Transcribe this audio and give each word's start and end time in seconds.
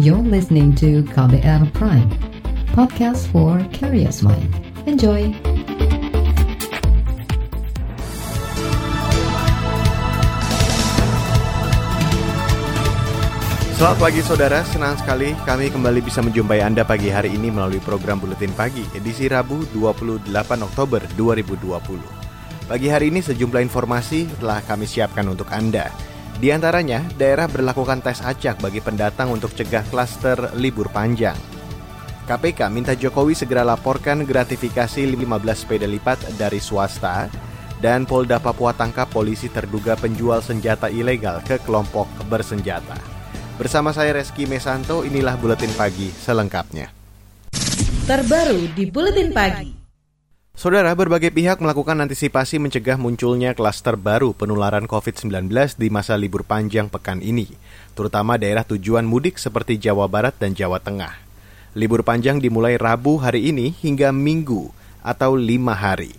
You're 0.00 0.24
listening 0.24 0.72
to 0.80 1.04
KBR 1.12 1.76
Prime, 1.76 2.08
podcast 2.72 3.28
for 3.28 3.60
curious 3.68 4.24
mind. 4.24 4.48
Enjoy! 4.88 5.28
Selamat 13.76 13.98
pagi 14.00 14.24
saudara, 14.24 14.64
senang 14.64 14.96
sekali 14.96 15.36
kami 15.44 15.68
kembali 15.68 16.00
bisa 16.00 16.24
menjumpai 16.24 16.64
Anda 16.64 16.80
pagi 16.80 17.12
hari 17.12 17.36
ini 17.36 17.52
melalui 17.52 17.84
program 17.84 18.24
Buletin 18.24 18.56
Pagi, 18.56 18.88
edisi 18.96 19.28
Rabu 19.28 19.68
28 19.76 20.32
Oktober 20.64 21.04
2020. 21.12 22.72
Pagi 22.72 22.88
hari 22.88 23.12
ini 23.12 23.20
sejumlah 23.20 23.60
informasi 23.68 24.40
telah 24.40 24.64
kami 24.64 24.88
siapkan 24.88 25.28
untuk 25.28 25.52
Anda. 25.52 26.09
Di 26.40 26.48
antaranya, 26.48 27.04
daerah 27.20 27.44
berlakukan 27.44 28.00
tes 28.00 28.24
acak 28.24 28.64
bagi 28.64 28.80
pendatang 28.80 29.28
untuk 29.28 29.52
cegah 29.52 29.84
klaster 29.92 30.56
libur 30.56 30.88
panjang. 30.88 31.36
KPK 32.24 32.72
minta 32.72 32.96
Jokowi 32.96 33.36
segera 33.36 33.60
laporkan 33.60 34.24
gratifikasi 34.24 35.04
15 35.04 35.20
sepeda 35.52 35.84
lipat 35.84 36.40
dari 36.40 36.56
swasta 36.56 37.28
dan 37.84 38.08
Polda 38.08 38.40
Papua 38.40 38.72
tangkap 38.72 39.12
polisi 39.12 39.52
terduga 39.52 40.00
penjual 40.00 40.40
senjata 40.40 40.88
ilegal 40.88 41.44
ke 41.44 41.60
kelompok 41.60 42.08
bersenjata. 42.32 42.96
Bersama 43.60 43.92
saya 43.92 44.16
Reski 44.16 44.48
Mesanto, 44.48 45.04
inilah 45.04 45.36
Buletin 45.36 45.76
Pagi 45.76 46.08
selengkapnya. 46.08 46.88
Terbaru 48.08 48.72
di 48.72 48.88
Buletin 48.88 49.28
Pagi. 49.36 49.79
Saudara, 50.60 50.92
berbagai 50.92 51.32
pihak 51.32 51.56
melakukan 51.64 52.04
antisipasi 52.04 52.60
mencegah 52.60 53.00
munculnya 53.00 53.56
klaster 53.56 53.96
baru 53.96 54.36
penularan 54.36 54.84
COVID-19 54.84 55.48
di 55.80 55.88
masa 55.88 56.20
libur 56.20 56.44
panjang 56.44 56.92
pekan 56.92 57.24
ini, 57.24 57.48
terutama 57.96 58.36
daerah 58.36 58.60
tujuan 58.68 59.08
mudik 59.08 59.40
seperti 59.40 59.80
Jawa 59.80 60.04
Barat 60.04 60.36
dan 60.36 60.52
Jawa 60.52 60.76
Tengah. 60.76 61.16
Libur 61.72 62.04
panjang 62.04 62.44
dimulai 62.44 62.76
Rabu 62.76 63.16
hari 63.24 63.48
ini 63.48 63.72
hingga 63.72 64.12
Minggu 64.12 64.68
atau 65.00 65.32
lima 65.32 65.72
hari. 65.72 66.12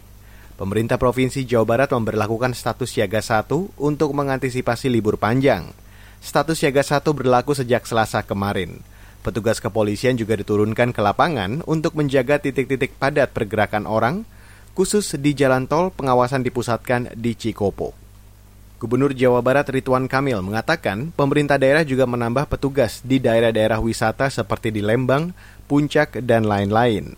Pemerintah 0.57 0.97
Provinsi 0.97 1.45
Jawa 1.45 1.77
Barat 1.77 1.93
memperlakukan 1.93 2.57
status 2.57 2.97
siaga 2.97 3.21
satu 3.21 3.69
untuk 3.77 4.09
mengantisipasi 4.17 4.89
libur 4.89 5.21
panjang. 5.21 5.69
Status 6.17 6.57
siaga 6.57 6.81
satu 6.81 7.13
berlaku 7.13 7.53
sejak 7.53 7.85
Selasa 7.85 8.25
kemarin. 8.25 8.81
Petugas 9.21 9.61
kepolisian 9.61 10.17
juga 10.17 10.33
diturunkan 10.33 10.97
ke 10.97 11.01
lapangan 11.05 11.61
untuk 11.69 11.93
menjaga 11.93 12.41
titik-titik 12.41 12.97
padat 12.97 13.29
pergerakan 13.29 13.85
orang, 13.85 14.25
khusus 14.73 15.15
di 15.19 15.35
jalan 15.35 15.67
tol 15.67 15.91
pengawasan 15.91 16.43
dipusatkan 16.43 17.15
di 17.15 17.35
Cikopo. 17.35 17.93
Gubernur 18.81 19.13
Jawa 19.13 19.45
Barat 19.45 19.69
Ridwan 19.69 20.09
Kamil 20.09 20.41
mengatakan 20.41 21.13
pemerintah 21.13 21.61
daerah 21.61 21.85
juga 21.85 22.09
menambah 22.09 22.49
petugas 22.49 23.05
di 23.05 23.21
daerah-daerah 23.21 23.77
wisata 23.77 24.25
seperti 24.33 24.73
di 24.73 24.81
Lembang, 24.81 25.37
Puncak, 25.69 26.17
dan 26.25 26.49
lain-lain. 26.49 27.13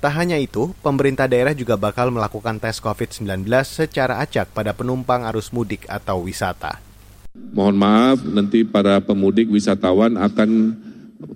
Tak 0.00 0.18
hanya 0.18 0.40
itu, 0.40 0.72
pemerintah 0.80 1.28
daerah 1.28 1.52
juga 1.52 1.76
bakal 1.76 2.10
melakukan 2.10 2.58
tes 2.58 2.80
COVID-19 2.80 3.46
secara 3.62 4.24
acak 4.24 4.50
pada 4.50 4.72
penumpang 4.72 5.28
arus 5.28 5.52
mudik 5.52 5.84
atau 5.86 6.24
wisata. 6.24 6.80
Mohon 7.32 7.76
maaf, 7.76 8.18
nanti 8.24 8.64
para 8.64 8.98
pemudik 9.04 9.52
wisatawan 9.52 10.16
akan 10.16 10.74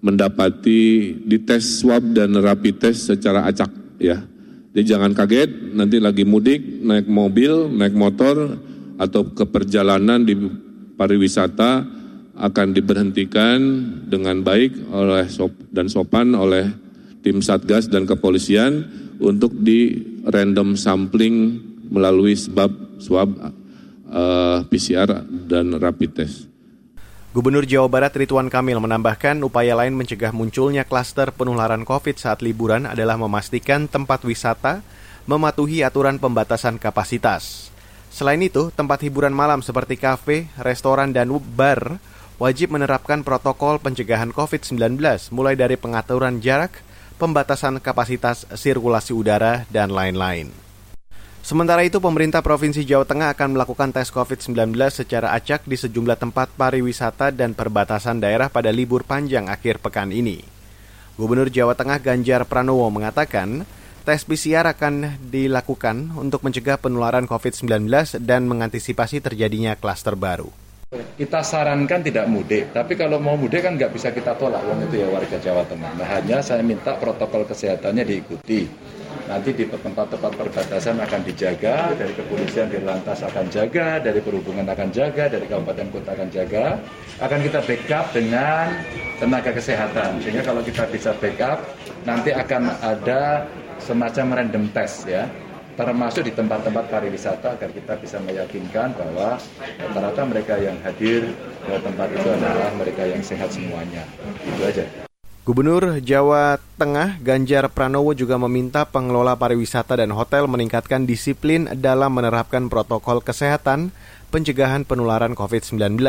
mendapati 0.03 1.15
dites 1.25 1.85
swab 1.85 2.03
dan 2.11 2.35
rapid 2.37 2.81
test 2.81 3.13
secara 3.13 3.47
acak 3.47 3.71
ya. 4.03 4.25
Jadi 4.77 4.93
jangan 4.93 5.17
kaget, 5.17 5.73
nanti 5.73 5.97
lagi 5.97 6.29
mudik, 6.29 6.85
naik 6.85 7.09
mobil, 7.09 7.65
naik 7.73 7.97
motor, 7.97 8.61
atau 9.01 9.25
ke 9.33 9.49
perjalanan 9.49 10.21
di 10.21 10.37
pariwisata 11.01 11.81
akan 12.37 12.77
diberhentikan 12.77 13.57
dengan 14.05 14.45
baik 14.45 14.77
oleh 14.93 15.33
sop 15.33 15.57
dan 15.73 15.89
sopan 15.89 16.37
oleh 16.37 16.69
tim 17.25 17.41
Satgas 17.41 17.89
dan 17.89 18.05
kepolisian 18.05 18.85
untuk 19.17 19.57
di 19.57 19.97
random 20.29 20.77
sampling 20.77 21.57
melalui 21.89 22.37
sebab 22.37 23.01
swab 23.01 23.33
uh, 23.33 23.49
eh, 24.13 24.59
PCR 24.69 25.25
dan 25.49 25.73
rapid 25.81 26.11
test. 26.13 26.53
Gubernur 27.37 27.69
Jawa 27.69 27.85
Barat 27.93 28.17
Ridwan 28.17 28.49
Kamil 28.49 28.81
menambahkan 28.81 29.37
upaya 29.45 29.77
lain 29.77 29.93
mencegah 29.93 30.33
munculnya 30.33 30.89
klaster 30.89 31.29
penularan 31.37 31.85
COVID 31.85 32.17
saat 32.17 32.41
liburan 32.41 32.89
adalah 32.89 33.21
memastikan 33.21 33.85
tempat 33.93 34.25
wisata 34.25 34.81
mematuhi 35.29 35.85
aturan 35.85 36.17
pembatasan 36.17 36.81
kapasitas. 36.81 37.69
Selain 38.09 38.41
itu, 38.41 38.73
tempat 38.73 39.05
hiburan 39.05 39.37
malam 39.37 39.61
seperti 39.61 40.01
kafe, 40.01 40.49
restoran, 40.57 41.13
dan 41.13 41.29
bar 41.53 42.01
wajib 42.41 42.73
menerapkan 42.73 43.21
protokol 43.21 43.85
pencegahan 43.85 44.33
COVID-19 44.33 44.97
mulai 45.29 45.61
dari 45.61 45.77
pengaturan 45.77 46.41
jarak, 46.41 46.81
pembatasan 47.21 47.85
kapasitas 47.85 48.49
sirkulasi 48.49 49.13
udara, 49.13 49.69
dan 49.69 49.93
lain-lain. 49.93 50.66
Sementara 51.47 51.87
itu, 51.87 52.03
pemerintah 52.03 52.43
Provinsi 52.43 52.83
Jawa 52.83 53.07
Tengah 53.07 53.31
akan 53.31 53.55
melakukan 53.55 53.95
tes 53.95 54.11
COVID-19 54.11 54.75
secara 54.91 55.31
acak 55.31 55.63
di 55.63 55.79
sejumlah 55.79 56.19
tempat 56.19 56.51
pariwisata 56.59 57.31
dan 57.31 57.55
perbatasan 57.55 58.19
daerah 58.19 58.51
pada 58.51 58.75
libur 58.75 59.07
panjang 59.07 59.47
akhir 59.47 59.79
pekan 59.79 60.11
ini. 60.11 60.43
Gubernur 61.15 61.47
Jawa 61.47 61.79
Tengah 61.79 62.03
Ganjar 62.03 62.51
Pranowo 62.51 62.91
mengatakan, 62.91 63.63
tes 64.03 64.27
PCR 64.27 64.67
akan 64.75 65.23
dilakukan 65.23 66.19
untuk 66.19 66.43
mencegah 66.43 66.83
penularan 66.83 67.31
COVID-19 67.31 67.87
dan 68.27 68.51
mengantisipasi 68.51 69.23
terjadinya 69.23 69.79
klaster 69.79 70.19
baru. 70.19 70.51
Kita 71.15 71.47
sarankan 71.47 72.03
tidak 72.03 72.27
mudik, 72.27 72.75
tapi 72.75 72.99
kalau 72.99 73.23
mau 73.23 73.39
mudik 73.39 73.63
kan 73.63 73.79
nggak 73.79 73.95
bisa 73.95 74.11
kita 74.11 74.35
tolak, 74.35 74.67
itu 74.91 74.99
ya 74.99 75.07
warga 75.15 75.39
Jawa 75.39 75.63
Tengah. 75.63 75.95
Nah 75.95 76.11
hanya 76.11 76.43
saya 76.43 76.67
minta 76.67 76.99
protokol 76.99 77.47
kesehatannya 77.47 78.03
diikuti 78.03 78.67
nanti 79.27 79.51
di 79.53 79.65
tempat-tempat 79.67 80.33
perbatasan 80.39 81.03
akan 81.03 81.21
dijaga, 81.27 81.95
dari 81.99 82.13
kepolisian 82.15 82.71
di 82.71 82.79
lantas 82.83 83.23
akan 83.27 83.47
jaga, 83.51 83.99
dari 83.99 84.23
perhubungan 84.23 84.67
akan 84.67 84.89
jaga, 84.95 85.27
dari 85.27 85.47
kabupaten 85.51 85.87
kota 85.91 86.11
akan 86.15 86.29
jaga, 86.31 86.79
akan 87.19 87.39
kita 87.43 87.59
backup 87.63 88.07
dengan 88.15 88.67
tenaga 89.19 89.51
kesehatan. 89.51 90.23
Sehingga 90.23 90.43
kalau 90.47 90.63
kita 90.63 90.87
bisa 90.91 91.11
backup, 91.19 91.59
nanti 92.07 92.31
akan 92.31 92.71
ada 92.81 93.45
semacam 93.83 94.43
random 94.43 94.65
test 94.73 95.05
ya, 95.11 95.27
termasuk 95.77 96.25
di 96.25 96.33
tempat-tempat 96.33 96.89
pariwisata 96.89 97.61
agar 97.61 97.71
kita 97.71 97.95
bisa 98.01 98.17
meyakinkan 98.25 98.97
bahwa 98.97 99.37
rata-rata 99.77 100.23
mereka 100.25 100.55
yang 100.57 100.77
hadir 100.81 101.29
ke 101.67 101.75
tempat 101.85 102.09
itu 102.15 102.29
adalah 102.33 102.71
mereka 102.81 103.03
yang 103.05 103.21
sehat 103.21 103.53
semuanya. 103.53 104.03
Itu 104.41 104.63
aja. 104.65 105.06
Gubernur 105.47 106.03
Jawa 106.03 106.59
Tengah 106.75 107.23
Ganjar 107.23 107.71
Pranowo 107.71 108.11
juga 108.19 108.35
meminta 108.35 108.83
pengelola 108.83 109.39
pariwisata 109.39 109.95
dan 109.95 110.11
hotel 110.11 110.51
meningkatkan 110.51 111.07
disiplin 111.07 111.71
dalam 111.71 112.19
menerapkan 112.19 112.67
protokol 112.67 113.23
kesehatan 113.23 113.95
pencegahan 114.35 114.83
penularan 114.83 115.39
COVID-19. 115.39 116.03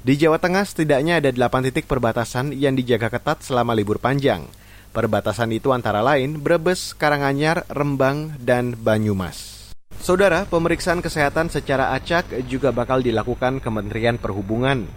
Di 0.00 0.16
Jawa 0.16 0.40
Tengah 0.40 0.64
setidaknya 0.64 1.20
ada 1.20 1.28
8 1.28 1.68
titik 1.68 1.84
perbatasan 1.84 2.56
yang 2.56 2.80
dijaga 2.80 3.12
ketat 3.12 3.44
selama 3.44 3.76
libur 3.76 4.00
panjang. 4.00 4.48
Perbatasan 4.96 5.52
itu 5.52 5.76
antara 5.76 6.00
lain 6.00 6.40
Brebes, 6.40 6.96
Karanganyar, 6.96 7.68
Rembang, 7.68 8.40
dan 8.40 8.72
Banyumas. 8.72 9.68
Saudara, 10.00 10.48
pemeriksaan 10.48 11.04
kesehatan 11.04 11.52
secara 11.52 11.92
acak 11.92 12.32
juga 12.48 12.72
bakal 12.72 13.04
dilakukan 13.04 13.60
Kementerian 13.60 14.16
Perhubungan. 14.16 14.88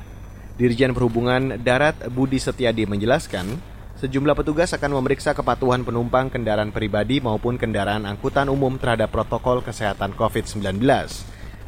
Dirjen 0.53 0.93
Perhubungan 0.93 1.57
Darat 1.65 1.97
Budi 2.13 2.37
Setiadi 2.37 2.85
menjelaskan, 2.85 3.57
sejumlah 3.97 4.37
petugas 4.37 4.69
akan 4.77 5.01
memeriksa 5.01 5.33
kepatuhan 5.33 5.81
penumpang 5.81 6.29
kendaraan 6.29 6.69
pribadi 6.69 7.17
maupun 7.17 7.57
kendaraan 7.57 8.05
angkutan 8.05 8.45
umum 8.53 8.77
terhadap 8.77 9.09
protokol 9.09 9.65
kesehatan 9.65 10.13
COVID-19. 10.13 10.77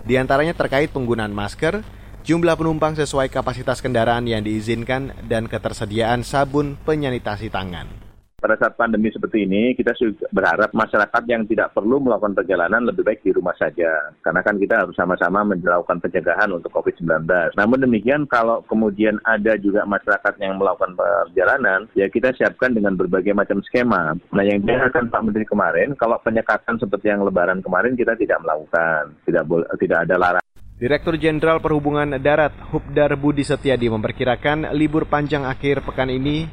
Di 0.06 0.22
antaranya 0.22 0.54
terkait 0.54 0.94
penggunaan 0.94 1.34
masker, 1.34 1.82
jumlah 2.22 2.54
penumpang 2.54 2.94
sesuai 2.94 3.34
kapasitas 3.34 3.82
kendaraan 3.82 4.30
yang 4.30 4.46
diizinkan, 4.46 5.18
dan 5.26 5.50
ketersediaan 5.50 6.22
sabun 6.22 6.78
penyanitasi 6.86 7.50
tangan 7.50 8.05
pada 8.46 8.62
saat 8.62 8.78
pandemi 8.78 9.10
seperti 9.10 9.50
ini 9.50 9.74
kita 9.74 9.98
berharap 10.30 10.70
masyarakat 10.70 11.24
yang 11.26 11.50
tidak 11.50 11.74
perlu 11.74 11.98
melakukan 11.98 12.38
perjalanan 12.38 12.86
lebih 12.86 13.02
baik 13.02 13.26
di 13.26 13.34
rumah 13.34 13.58
saja 13.58 14.14
karena 14.22 14.46
kan 14.46 14.62
kita 14.62 14.86
harus 14.86 14.94
sama-sama 14.94 15.42
melakukan 15.42 15.98
pencegahan 15.98 16.54
untuk 16.54 16.70
COVID-19. 16.70 17.26
Namun 17.58 17.82
demikian 17.82 18.30
kalau 18.30 18.62
kemudian 18.70 19.18
ada 19.26 19.58
juga 19.58 19.82
masyarakat 19.90 20.38
yang 20.38 20.62
melakukan 20.62 20.94
perjalanan 20.94 21.90
ya 21.98 22.06
kita 22.06 22.38
siapkan 22.38 22.78
dengan 22.78 22.94
berbagai 22.94 23.34
macam 23.34 23.66
skema. 23.66 24.14
Nah 24.14 24.44
yang 24.46 24.62
diharapkan 24.62 25.10
Pak 25.10 25.26
Menteri 25.26 25.50
kemarin 25.50 25.98
kalau 25.98 26.22
penyekatan 26.22 26.78
seperti 26.78 27.10
yang 27.10 27.26
Lebaran 27.26 27.66
kemarin 27.66 27.98
kita 27.98 28.14
tidak 28.14 28.46
melakukan, 28.46 29.18
tidak 29.26 29.42
boleh 29.50 29.66
tidak 29.82 30.06
ada 30.06 30.16
larangan. 30.22 30.46
Direktur 30.76 31.18
Jenderal 31.18 31.64
Perhubungan 31.64 32.22
Darat 32.22 32.54
Hubdar 32.70 33.18
Budi 33.18 33.42
Setiadi 33.42 33.90
memperkirakan 33.90 34.76
libur 34.78 35.10
panjang 35.10 35.48
akhir 35.48 35.82
pekan 35.82 36.12
ini 36.14 36.46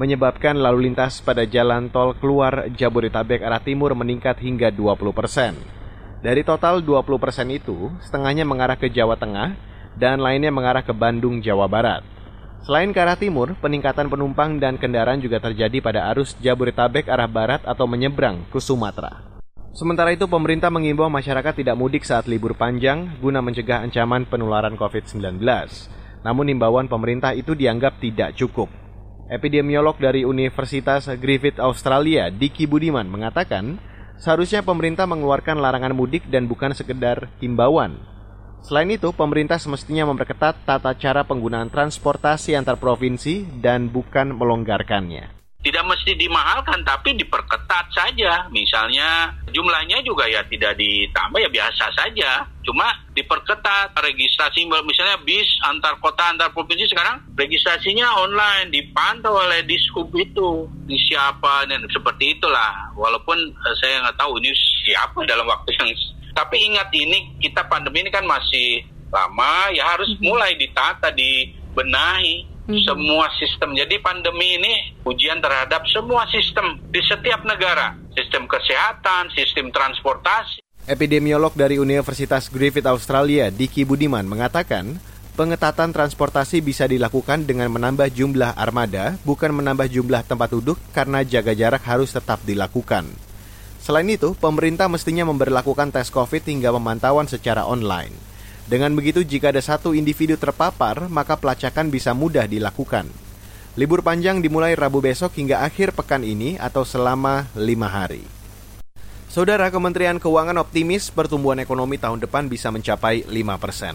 menyebabkan 0.00 0.56
lalu 0.56 0.88
lintas 0.88 1.20
pada 1.20 1.44
jalan 1.44 1.92
tol 1.92 2.16
keluar 2.16 2.72
Jabodetabek 2.72 3.44
arah 3.44 3.60
timur 3.60 3.92
meningkat 3.92 4.40
hingga 4.40 4.72
20 4.72 4.96
persen. 5.12 5.52
Dari 6.24 6.40
total 6.40 6.80
20 6.80 7.20
persen 7.20 7.52
itu, 7.52 7.92
setengahnya 8.00 8.48
mengarah 8.48 8.80
ke 8.80 8.88
Jawa 8.88 9.20
Tengah 9.20 9.60
dan 10.00 10.24
lainnya 10.24 10.48
mengarah 10.48 10.80
ke 10.80 10.96
Bandung, 10.96 11.44
Jawa 11.44 11.68
Barat. 11.68 12.00
Selain 12.64 12.88
ke 12.92 13.00
arah 13.00 13.20
timur, 13.20 13.52
peningkatan 13.60 14.08
penumpang 14.08 14.56
dan 14.56 14.80
kendaraan 14.80 15.20
juga 15.20 15.36
terjadi 15.36 15.84
pada 15.84 16.08
arus 16.16 16.32
Jabodetabek 16.40 17.08
arah 17.08 17.28
barat 17.28 17.60
atau 17.68 17.84
menyeberang 17.84 18.48
ke 18.48 18.56
Sumatera. 18.56 19.20
Sementara 19.76 20.12
itu, 20.16 20.24
pemerintah 20.28 20.72
mengimbau 20.72 21.12
masyarakat 21.12 21.56
tidak 21.56 21.76
mudik 21.76 22.04
saat 22.08 22.24
libur 22.24 22.56
panjang 22.56 23.20
guna 23.20 23.44
mencegah 23.44 23.84
ancaman 23.84 24.24
penularan 24.24 24.76
COVID-19. 24.80 25.40
Namun 26.20 26.52
imbauan 26.52 26.88
pemerintah 26.88 27.32
itu 27.32 27.56
dianggap 27.56 27.96
tidak 28.00 28.36
cukup. 28.36 28.68
Epidemiolog 29.30 29.94
dari 29.94 30.26
Universitas 30.26 31.06
Griffith 31.14 31.62
Australia, 31.62 32.34
Diki 32.34 32.66
Budiman, 32.66 33.06
mengatakan 33.06 33.78
seharusnya 34.18 34.66
pemerintah 34.66 35.06
mengeluarkan 35.06 35.62
larangan 35.62 35.94
mudik 35.94 36.26
dan 36.26 36.50
bukan 36.50 36.74
sekedar 36.74 37.30
himbauan. 37.38 37.94
Selain 38.60 38.90
itu, 38.90 39.14
pemerintah 39.14 39.56
semestinya 39.56 40.10
memperketat 40.10 40.66
tata 40.66 40.92
cara 40.98 41.22
penggunaan 41.22 41.70
transportasi 41.70 42.58
antar 42.58 42.76
provinsi 42.76 43.46
dan 43.62 43.86
bukan 43.88 44.34
melonggarkannya. 44.34 45.39
Tidak 45.60 45.84
mesti 45.84 46.16
dimahalkan, 46.16 46.80
tapi 46.88 47.12
diperketat 47.20 47.92
saja. 47.92 48.48
Misalnya 48.48 49.28
jumlahnya 49.52 50.00
juga 50.00 50.24
ya 50.24 50.40
tidak 50.48 50.80
ditambah 50.80 51.36
ya 51.36 51.52
biasa 51.52 51.84
saja. 51.92 52.48
Cuma 52.64 52.88
diperketat 53.12 53.92
registrasi 53.92 54.64
misalnya 54.64 55.20
bis 55.20 55.44
antar 55.68 56.00
kota 56.00 56.32
antar 56.32 56.48
provinsi 56.56 56.88
sekarang 56.88 57.20
registrasinya 57.36 58.24
online 58.24 58.72
dipantau 58.72 59.36
oleh 59.36 59.60
dishub 59.68 60.08
itu 60.16 60.64
ini 60.88 60.96
siapa 60.96 61.68
dan 61.68 61.84
seperti 61.92 62.40
itulah. 62.40 62.96
Walaupun 62.96 63.36
eh, 63.36 63.74
saya 63.84 64.00
nggak 64.08 64.16
tahu 64.16 64.40
ini 64.40 64.56
siapa 64.88 65.28
dalam 65.28 65.44
waktu 65.44 65.76
yang 65.76 65.92
tapi 66.30 66.56
ingat 66.62 66.88
ini 66.94 67.36
kita 67.42 67.66
pandemi 67.66 68.06
ini 68.06 68.10
kan 68.10 68.24
masih 68.24 68.86
lama, 69.10 69.74
ya 69.74 69.82
harus 69.94 70.14
mulai 70.22 70.54
ditata, 70.54 71.10
dibenahi 71.10 72.46
mm-hmm. 72.70 72.86
semua 72.86 73.26
sistem. 73.36 73.74
Jadi 73.74 73.98
pandemi 73.98 74.56
ini 74.56 74.94
ujian 75.02 75.42
terhadap 75.42 75.82
semua 75.90 76.24
sistem 76.30 76.78
di 76.90 77.02
setiap 77.02 77.42
negara, 77.42 77.98
sistem 78.14 78.46
kesehatan, 78.46 79.30
sistem 79.34 79.74
transportasi. 79.74 80.62
Epidemiolog 80.88 81.52
dari 81.54 81.76
Universitas 81.76 82.48
Griffith 82.48 82.88
Australia, 82.88 83.52
Diki 83.52 83.84
Budiman, 83.84 84.24
mengatakan 84.26 84.98
pengetatan 85.38 85.94
transportasi 85.94 86.64
bisa 86.64 86.88
dilakukan 86.88 87.46
dengan 87.46 87.70
menambah 87.70 88.10
jumlah 88.10 88.56
armada, 88.56 89.14
bukan 89.22 89.54
menambah 89.54 89.86
jumlah 89.86 90.26
tempat 90.26 90.50
duduk 90.50 90.80
karena 90.90 91.22
jaga 91.22 91.52
jarak 91.54 91.84
harus 91.84 92.10
tetap 92.10 92.42
dilakukan. 92.42 93.06
Selain 93.80 94.08
itu, 94.08 94.36
pemerintah 94.36 94.92
mestinya 94.92 95.24
memperlakukan 95.28 95.88
tes 95.88 96.12
COVID 96.12 96.44
hingga 96.44 96.68
pemantauan 96.76 97.24
secara 97.24 97.64
online. 97.64 98.29
Dengan 98.70 98.94
begitu, 98.94 99.26
jika 99.26 99.50
ada 99.50 99.58
satu 99.58 99.98
individu 99.98 100.38
terpapar, 100.38 101.10
maka 101.10 101.34
pelacakan 101.34 101.90
bisa 101.90 102.14
mudah 102.14 102.46
dilakukan. 102.46 103.10
Libur 103.74 103.98
panjang 104.06 104.38
dimulai 104.38 104.78
Rabu 104.78 105.02
besok 105.02 105.34
hingga 105.34 105.66
akhir 105.66 105.90
pekan 105.90 106.22
ini 106.22 106.54
atau 106.54 106.86
selama 106.86 107.50
lima 107.58 107.90
hari. 107.90 108.22
Saudara 109.26 109.74
Kementerian 109.74 110.22
Keuangan 110.22 110.54
optimis 110.62 111.10
pertumbuhan 111.10 111.58
ekonomi 111.58 111.98
tahun 111.98 112.22
depan 112.22 112.46
bisa 112.46 112.70
mencapai 112.70 113.26
5 113.26 113.62
persen. 113.62 113.94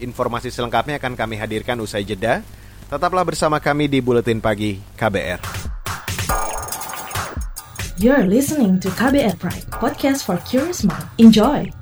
Informasi 0.00 0.52
selengkapnya 0.52 1.00
akan 1.00 1.16
kami 1.16 1.36
hadirkan 1.40 1.80
usai 1.80 2.04
jeda. 2.04 2.44
Tetaplah 2.92 3.24
bersama 3.24 3.56
kami 3.56 3.88
di 3.88 4.04
Buletin 4.04 4.40
Pagi 4.40 4.80
KBR. 5.00 5.40
You're 8.00 8.24
listening 8.24 8.80
to 8.80 8.88
KBR 8.92 9.36
Pride, 9.36 9.68
podcast 9.68 10.24
for 10.24 10.40
curious 10.48 10.80
mind. 10.80 11.04
Enjoy! 11.20 11.79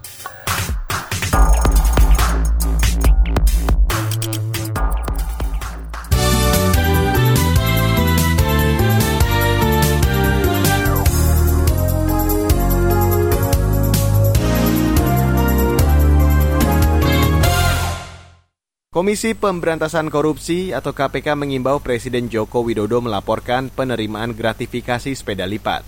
Komisi 18.98 19.30
Pemberantasan 19.30 20.10
Korupsi 20.10 20.74
atau 20.74 20.90
KPK 20.90 21.38
mengimbau 21.38 21.78
Presiden 21.78 22.26
Joko 22.26 22.66
Widodo 22.66 22.98
melaporkan 22.98 23.70
penerimaan 23.70 24.34
gratifikasi 24.34 25.14
sepeda 25.14 25.46
lipat 25.46 25.86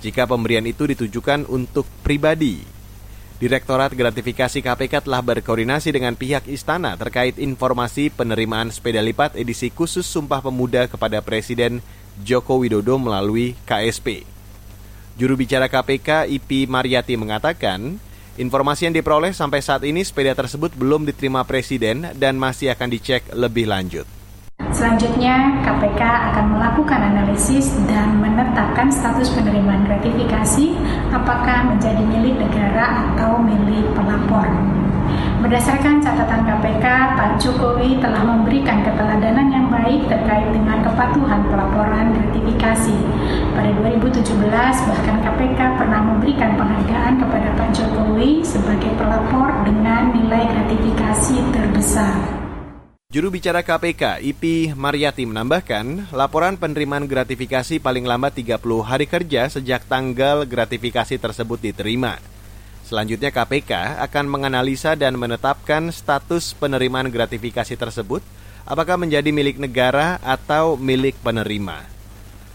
jika 0.00 0.24
pemberian 0.24 0.64
itu 0.64 0.88
ditujukan 0.88 1.44
untuk 1.44 1.84
pribadi. 2.00 2.64
Direktorat 3.36 3.92
Gratifikasi 3.92 4.64
KPK 4.64 5.04
telah 5.04 5.20
berkoordinasi 5.20 5.92
dengan 5.92 6.16
pihak 6.16 6.48
istana 6.48 6.96
terkait 6.96 7.36
informasi 7.36 8.08
penerimaan 8.08 8.72
sepeda 8.72 9.04
lipat 9.04 9.36
edisi 9.36 9.68
khusus 9.68 10.08
Sumpah 10.08 10.40
Pemuda 10.40 10.88
kepada 10.88 11.20
Presiden 11.20 11.84
Joko 12.24 12.64
Widodo 12.64 12.96
melalui 12.96 13.60
KSP. 13.68 14.24
Juru 15.20 15.36
bicara 15.36 15.68
KPK 15.68 16.24
IP 16.32 16.64
Mariati 16.64 17.12
mengatakan, 17.20 18.00
informasi 18.38 18.88
yang 18.88 18.94
diperoleh 18.94 19.34
sampai 19.34 19.60
saat 19.60 19.82
ini 19.84 20.06
sepeda 20.06 20.32
tersebut 20.32 20.72
belum 20.78 21.04
diterima 21.04 21.42
Presiden 21.42 22.14
dan 22.16 22.38
masih 22.38 22.70
akan 22.72 22.88
dicek 22.88 23.26
lebih 23.34 23.66
lanjut. 23.66 24.06
Selanjutnya, 24.74 25.62
KPK 25.62 26.02
akan 26.02 26.58
melakukan 26.58 27.00
analisis 27.00 27.72
dan 27.86 28.18
menetapkan 28.18 28.90
status 28.90 29.30
penerimaan 29.34 29.86
gratifikasi 29.86 30.74
apakah 31.14 31.72
menjadi 31.72 32.02
milik 32.02 32.36
negara 32.36 33.06
atau 33.06 33.38
milik 33.38 33.86
pelapor. 33.94 34.46
Berdasarkan 35.38 36.02
catatan 36.02 36.50
KPK, 36.50 36.84
Pak 37.14 37.38
Jokowi 37.38 38.02
telah 38.02 38.26
memberikan 38.26 38.82
keteladanan 38.82 39.46
yang 39.54 39.70
baik 39.70 40.10
terkait 40.10 40.50
dengan 40.50 40.82
kepatuhan 40.82 41.46
pelaporan 41.46 42.10
gratifikasi. 42.10 42.98
Pada 43.54 43.70
2017, 43.78 44.34
bahkan 44.90 45.16
KPK 45.22 45.60
pernah 45.78 46.02
memberikan 46.02 46.58
penghargaan 46.58 47.22
kepada 47.22 47.48
Pak 47.54 47.70
Jokowi 47.70 48.42
sebagai 48.42 48.90
pelapor 48.98 49.62
dengan 49.62 50.10
nilai 50.10 50.42
gratifikasi 50.42 51.36
terbesar. 51.54 52.18
Juru 53.06 53.30
bicara 53.30 53.62
KPK, 53.62 54.18
IP 54.18 54.74
Mariati 54.74 55.22
menambahkan, 55.22 56.10
laporan 56.18 56.58
penerimaan 56.58 57.06
gratifikasi 57.06 57.78
paling 57.78 58.02
lambat 58.02 58.42
30 58.42 58.58
hari 58.82 59.06
kerja 59.06 59.46
sejak 59.46 59.86
tanggal 59.86 60.42
gratifikasi 60.50 61.14
tersebut 61.14 61.62
diterima. 61.62 62.37
Selanjutnya 62.88 63.28
KPK 63.28 64.00
akan 64.00 64.24
menganalisa 64.32 64.96
dan 64.96 65.20
menetapkan 65.20 65.92
status 65.92 66.56
penerimaan 66.56 67.12
gratifikasi 67.12 67.76
tersebut 67.76 68.24
apakah 68.64 68.96
menjadi 68.96 69.28
milik 69.28 69.60
negara 69.60 70.16
atau 70.24 70.80
milik 70.80 71.12
penerima. 71.20 71.84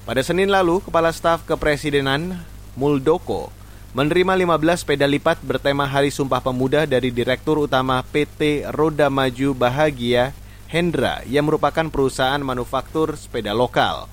Pada 0.10 0.26
Senin 0.26 0.50
lalu, 0.50 0.82
Kepala 0.82 1.14
Staf 1.14 1.46
Kepresidenan 1.46 2.42
Muldoko 2.74 3.54
menerima 3.94 4.58
15 4.58 4.82
sepeda 4.82 5.06
lipat 5.06 5.38
bertema 5.46 5.86
Hari 5.86 6.10
Sumpah 6.10 6.42
Pemuda 6.42 6.90
dari 6.90 7.14
Direktur 7.14 7.70
Utama 7.70 8.02
PT 8.02 8.66
Roda 8.74 9.14
Maju 9.14 9.54
Bahagia 9.54 10.34
Hendra 10.66 11.22
yang 11.30 11.46
merupakan 11.46 11.86
perusahaan 11.94 12.42
manufaktur 12.42 13.14
sepeda 13.14 13.54
lokal. 13.54 14.10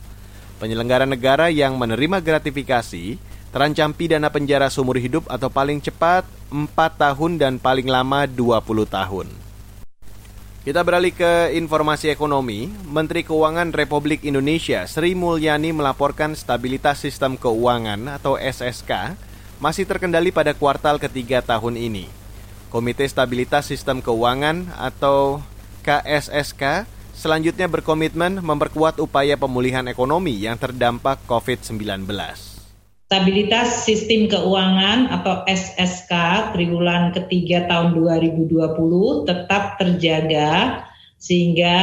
Penyelenggara 0.61 1.09
negara 1.09 1.49
yang 1.49 1.81
menerima 1.81 2.21
gratifikasi 2.21 3.30
terancam 3.51 3.91
pidana 3.91 4.31
penjara 4.31 4.71
seumur 4.71 4.99
hidup 4.99 5.27
atau 5.27 5.51
paling 5.51 5.83
cepat 5.83 6.27
4 6.51 6.71
tahun 6.75 7.39
dan 7.39 7.59
paling 7.59 7.87
lama 7.87 8.27
20 8.27 8.87
tahun. 8.87 9.29
Kita 10.61 10.85
beralih 10.85 11.17
ke 11.17 11.57
informasi 11.57 12.13
ekonomi. 12.13 12.69
Menteri 12.85 13.25
Keuangan 13.25 13.73
Republik 13.73 14.29
Indonesia 14.29 14.85
Sri 14.85 15.17
Mulyani 15.17 15.73
melaporkan 15.73 16.37
stabilitas 16.37 17.01
sistem 17.01 17.41
keuangan 17.41 18.21
atau 18.21 18.37
SSK 18.37 19.17
masih 19.57 19.89
terkendali 19.89 20.29
pada 20.29 20.53
kuartal 20.53 21.01
ketiga 21.01 21.41
tahun 21.41 21.81
ini. 21.81 22.13
Komite 22.69 23.09
Stabilitas 23.09 23.73
Sistem 23.73 23.99
Keuangan 24.05 24.69
atau 24.79 25.43
KSSK 25.83 26.85
selanjutnya 27.17 27.67
berkomitmen 27.67 28.39
memperkuat 28.45 29.03
upaya 29.03 29.35
pemulihan 29.41 29.85
ekonomi 29.89 30.45
yang 30.45 30.61
terdampak 30.61 31.25
COVID-19. 31.25 32.50
Stabilitas 33.11 33.91
Sistem 33.91 34.31
Keuangan 34.31 35.11
atau 35.11 35.43
SSK 35.43 36.15
triwulan 36.55 37.11
ketiga 37.11 37.67
tahun 37.67 37.99
2020 37.99 38.47
tetap 39.27 39.83
terjaga 39.83 40.87
sehingga 41.19 41.79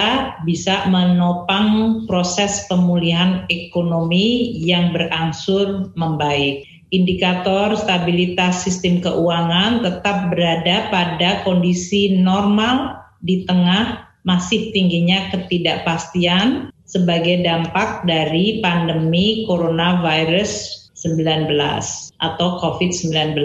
bisa 0.48 0.88
menopang 0.88 2.00
proses 2.08 2.64
pemulihan 2.72 3.44
ekonomi 3.52 4.56
yang 4.56 4.96
berangsur 4.96 5.92
membaik. 6.00 6.64
Indikator 6.96 7.76
stabilitas 7.76 8.64
sistem 8.64 9.04
keuangan 9.04 9.84
tetap 9.84 10.32
berada 10.32 10.88
pada 10.88 11.44
kondisi 11.44 12.24
normal 12.24 13.04
di 13.20 13.44
tengah 13.44 14.16
masih 14.24 14.72
tingginya 14.72 15.28
ketidakpastian 15.36 16.72
sebagai 16.88 17.44
dampak 17.44 18.08
dari 18.08 18.64
pandemi 18.64 19.44
coronavirus 19.44 20.87
19 20.98 21.46
atau 22.18 22.48
COVID-19. 22.58 23.38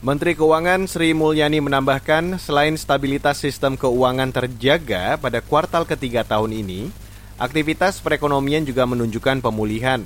Menteri 0.00 0.32
Keuangan 0.32 0.88
Sri 0.88 1.12
Mulyani 1.12 1.60
menambahkan, 1.60 2.40
selain 2.40 2.72
stabilitas 2.80 3.36
sistem 3.36 3.76
keuangan 3.76 4.32
terjaga 4.32 5.20
pada 5.20 5.44
kuartal 5.44 5.84
ketiga 5.84 6.24
tahun 6.24 6.56
ini, 6.56 6.88
aktivitas 7.36 8.00
perekonomian 8.00 8.64
juga 8.64 8.88
menunjukkan 8.88 9.44
pemulihan. 9.44 10.00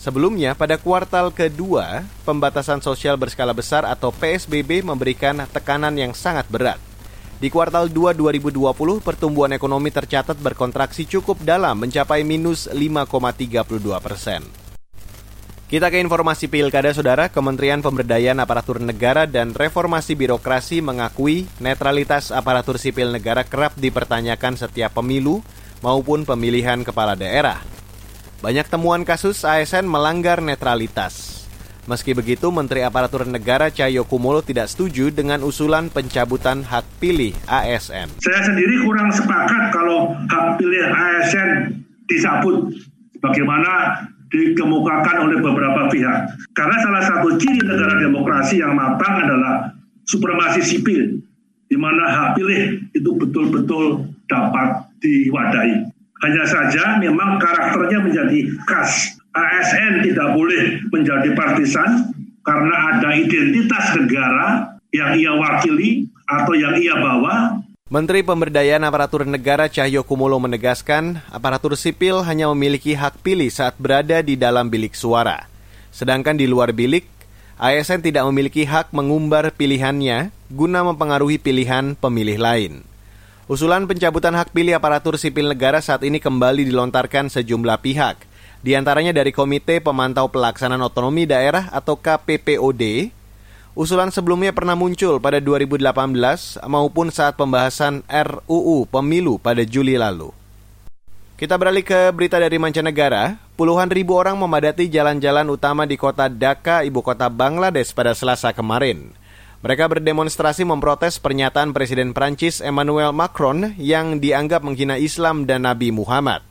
Sebelumnya, 0.00 0.56
pada 0.56 0.80
kuartal 0.80 1.28
kedua, 1.28 2.00
pembatasan 2.24 2.80
sosial 2.80 3.20
berskala 3.20 3.52
besar 3.52 3.84
atau 3.84 4.08
PSBB 4.08 4.80
memberikan 4.80 5.36
tekanan 5.52 5.92
yang 6.00 6.16
sangat 6.16 6.48
berat. 6.48 6.80
Di 7.42 7.52
kuartal 7.52 7.92
2 7.92 8.16
2020, 8.16 9.04
pertumbuhan 9.04 9.52
ekonomi 9.52 9.92
tercatat 9.92 10.38
berkontraksi 10.40 11.04
cukup 11.04 11.44
dalam 11.44 11.76
mencapai 11.76 12.24
minus 12.24 12.72
5,32 12.72 14.00
persen. 14.00 14.61
Kita 15.72 15.88
ke 15.88 16.04
informasi 16.04 16.52
pilkada, 16.52 16.92
saudara. 16.92 17.32
Kementerian 17.32 17.80
Pemberdayaan 17.80 18.44
Aparatur 18.44 18.76
Negara 18.76 19.24
dan 19.24 19.56
Reformasi 19.56 20.12
Birokrasi 20.12 20.84
mengakui 20.84 21.48
netralitas 21.64 22.28
aparatur 22.28 22.76
sipil 22.76 23.08
negara 23.08 23.40
kerap 23.40 23.72
dipertanyakan 23.80 24.60
setiap 24.60 25.00
pemilu 25.00 25.40
maupun 25.80 26.28
pemilihan 26.28 26.84
kepala 26.84 27.16
daerah. 27.16 27.64
Banyak 28.44 28.68
temuan 28.68 29.08
kasus 29.08 29.48
ASN 29.48 29.88
melanggar 29.88 30.44
netralitas. 30.44 31.48
Meski 31.88 32.12
begitu, 32.12 32.52
Menteri 32.52 32.84
Aparatur 32.84 33.24
Negara 33.24 33.72
Cahyo 33.72 34.04
Kumolo 34.04 34.44
tidak 34.44 34.68
setuju 34.68 35.08
dengan 35.08 35.40
usulan 35.40 35.88
pencabutan 35.88 36.68
hak 36.68 36.84
pilih 37.00 37.32
ASN. 37.48 38.12
Saya 38.20 38.40
sendiri 38.44 38.76
kurang 38.84 39.08
sepakat 39.08 39.72
kalau 39.72 40.12
hak 40.28 40.60
pilih 40.60 40.84
ASN 40.84 41.80
dicabut. 42.12 42.76
Bagaimana 43.24 44.02
dikemukakan 44.32 45.28
oleh 45.28 45.38
beberapa 45.44 45.92
pihak. 45.92 46.18
Karena 46.56 46.76
salah 46.80 47.02
satu 47.04 47.36
ciri 47.36 47.60
negara 47.60 48.00
demokrasi 48.00 48.64
yang 48.64 48.72
matang 48.72 49.28
adalah 49.28 49.76
supremasi 50.08 50.64
sipil, 50.64 51.20
di 51.68 51.76
mana 51.76 52.08
hak 52.08 52.40
pilih 52.40 52.80
itu 52.96 53.10
betul-betul 53.12 54.08
dapat 54.26 54.88
diwadahi. 55.04 55.92
Hanya 56.22 56.44
saja 56.46 56.96
memang 57.02 57.36
karakternya 57.36 57.98
menjadi 58.00 58.38
khas. 58.64 59.20
ASN 59.32 60.04
tidak 60.04 60.36
boleh 60.36 60.84
menjadi 60.92 61.32
partisan 61.32 62.12
karena 62.44 62.76
ada 62.94 63.16
identitas 63.16 63.96
negara 63.96 64.76
yang 64.92 65.16
ia 65.16 65.32
wakili 65.32 66.04
atau 66.28 66.52
yang 66.52 66.76
ia 66.76 67.00
bawa 67.00 67.51
Menteri 67.92 68.24
Pemberdayaan 68.24 68.88
Aparatur 68.88 69.28
Negara 69.28 69.68
Cahyo 69.68 70.00
Kumulo 70.00 70.40
menegaskan, 70.40 71.20
aparatur 71.28 71.76
sipil 71.76 72.24
hanya 72.24 72.48
memiliki 72.48 72.96
hak 72.96 73.20
pilih 73.20 73.52
saat 73.52 73.76
berada 73.76 74.24
di 74.24 74.32
dalam 74.32 74.72
bilik 74.72 74.96
suara. 74.96 75.44
Sedangkan 75.92 76.40
di 76.40 76.48
luar 76.48 76.72
bilik, 76.72 77.04
ASN 77.60 78.00
tidak 78.00 78.24
memiliki 78.32 78.64
hak 78.64 78.96
mengumbar 78.96 79.52
pilihannya 79.52 80.32
guna 80.48 80.88
mempengaruhi 80.88 81.36
pilihan 81.36 81.92
pemilih 81.92 82.40
lain. 82.40 82.72
Usulan 83.44 83.84
pencabutan 83.84 84.40
hak 84.40 84.56
pilih 84.56 84.72
aparatur 84.72 85.20
sipil 85.20 85.52
negara 85.52 85.84
saat 85.84 86.00
ini 86.00 86.16
kembali 86.16 86.64
dilontarkan 86.64 87.28
sejumlah 87.28 87.76
pihak, 87.84 88.24
di 88.64 88.72
antaranya 88.72 89.12
dari 89.12 89.36
Komite 89.36 89.84
Pemantau 89.84 90.32
Pelaksanaan 90.32 90.80
Otonomi 90.80 91.28
Daerah 91.28 91.68
atau 91.68 92.00
KPPOD, 92.00 93.12
Usulan 93.72 94.12
sebelumnya 94.12 94.52
pernah 94.52 94.76
muncul 94.76 95.16
pada 95.16 95.40
2018 95.40 96.60
maupun 96.68 97.08
saat 97.08 97.40
pembahasan 97.40 98.04
RUU 98.04 98.84
Pemilu 98.84 99.40
pada 99.40 99.64
Juli 99.64 99.96
lalu. 99.96 100.28
Kita 101.40 101.56
beralih 101.56 101.80
ke 101.80 102.12
berita 102.12 102.36
dari 102.36 102.60
mancanegara. 102.60 103.40
Puluhan 103.56 103.88
ribu 103.88 104.20
orang 104.20 104.36
memadati 104.36 104.92
jalan-jalan 104.92 105.48
utama 105.48 105.88
di 105.88 105.96
kota 105.96 106.28
Dhaka, 106.28 106.84
ibu 106.84 107.00
kota 107.00 107.32
Bangladesh 107.32 107.96
pada 107.96 108.12
Selasa 108.12 108.52
kemarin. 108.52 109.08
Mereka 109.64 109.88
berdemonstrasi 109.88 110.68
memprotes 110.68 111.16
pernyataan 111.16 111.72
Presiden 111.72 112.12
Prancis 112.12 112.60
Emmanuel 112.60 113.16
Macron 113.16 113.72
yang 113.80 114.20
dianggap 114.20 114.60
menghina 114.60 115.00
Islam 115.00 115.48
dan 115.48 115.64
Nabi 115.64 115.88
Muhammad. 115.88 116.44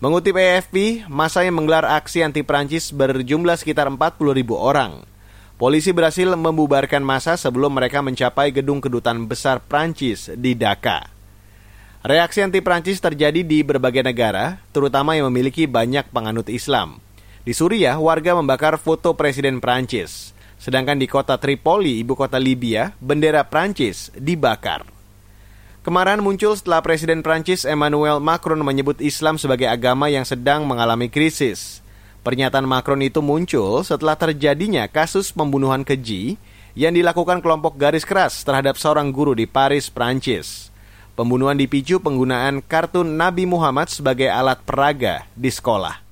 Mengutip 0.00 0.40
AFP, 0.40 1.04
masa 1.04 1.44
yang 1.44 1.60
menggelar 1.60 1.84
aksi 1.84 2.24
anti 2.24 2.40
Prancis 2.40 2.96
berjumlah 2.96 3.60
sekitar 3.60 3.92
40 3.92 4.32
ribu 4.32 4.56
orang. 4.56 5.04
Polisi 5.56 5.88
berhasil 5.88 6.28
membubarkan 6.36 7.00
masa 7.00 7.40
sebelum 7.40 7.72
mereka 7.72 8.04
mencapai 8.04 8.52
gedung 8.52 8.76
kedutaan 8.76 9.24
besar 9.24 9.56
Prancis 9.64 10.28
di 10.36 10.52
Dhaka. 10.52 11.08
Reaksi 12.04 12.44
anti 12.44 12.60
Prancis 12.60 13.00
terjadi 13.00 13.40
di 13.40 13.64
berbagai 13.64 14.04
negara, 14.04 14.60
terutama 14.76 15.16
yang 15.16 15.32
memiliki 15.32 15.64
banyak 15.64 16.12
penganut 16.12 16.52
Islam. 16.52 17.00
Di 17.40 17.56
Suriah, 17.56 17.96
warga 17.96 18.36
membakar 18.36 18.76
foto 18.76 19.16
Presiden 19.16 19.64
Prancis. 19.64 20.36
Sedangkan 20.60 21.00
di 21.00 21.08
kota 21.08 21.40
Tripoli, 21.40 22.04
ibu 22.04 22.12
kota 22.12 22.36
Libya, 22.36 22.92
bendera 23.00 23.40
Prancis 23.48 24.12
dibakar. 24.12 24.84
Kemarin 25.88 26.20
muncul 26.20 26.52
setelah 26.52 26.84
Presiden 26.84 27.24
Prancis 27.24 27.64
Emmanuel 27.64 28.20
Macron 28.20 28.60
menyebut 28.60 29.00
Islam 29.00 29.40
sebagai 29.40 29.72
agama 29.72 30.12
yang 30.12 30.28
sedang 30.28 30.68
mengalami 30.68 31.08
krisis. 31.08 31.80
Pernyataan 32.26 32.66
Macron 32.66 32.98
itu 33.06 33.22
muncul 33.22 33.86
setelah 33.86 34.18
terjadinya 34.18 34.90
kasus 34.90 35.30
pembunuhan 35.30 35.86
keji 35.86 36.34
yang 36.74 36.90
dilakukan 36.90 37.38
kelompok 37.38 37.78
garis 37.78 38.02
keras 38.02 38.42
terhadap 38.42 38.74
seorang 38.74 39.14
guru 39.14 39.38
di 39.38 39.46
Paris, 39.46 39.86
Prancis. 39.86 40.74
Pembunuhan 41.14 41.54
dipicu 41.54 42.02
penggunaan 42.02 42.66
kartun 42.66 43.14
Nabi 43.14 43.46
Muhammad 43.46 43.94
sebagai 43.94 44.26
alat 44.26 44.58
peraga 44.66 45.22
di 45.38 45.54
sekolah. 45.54 46.02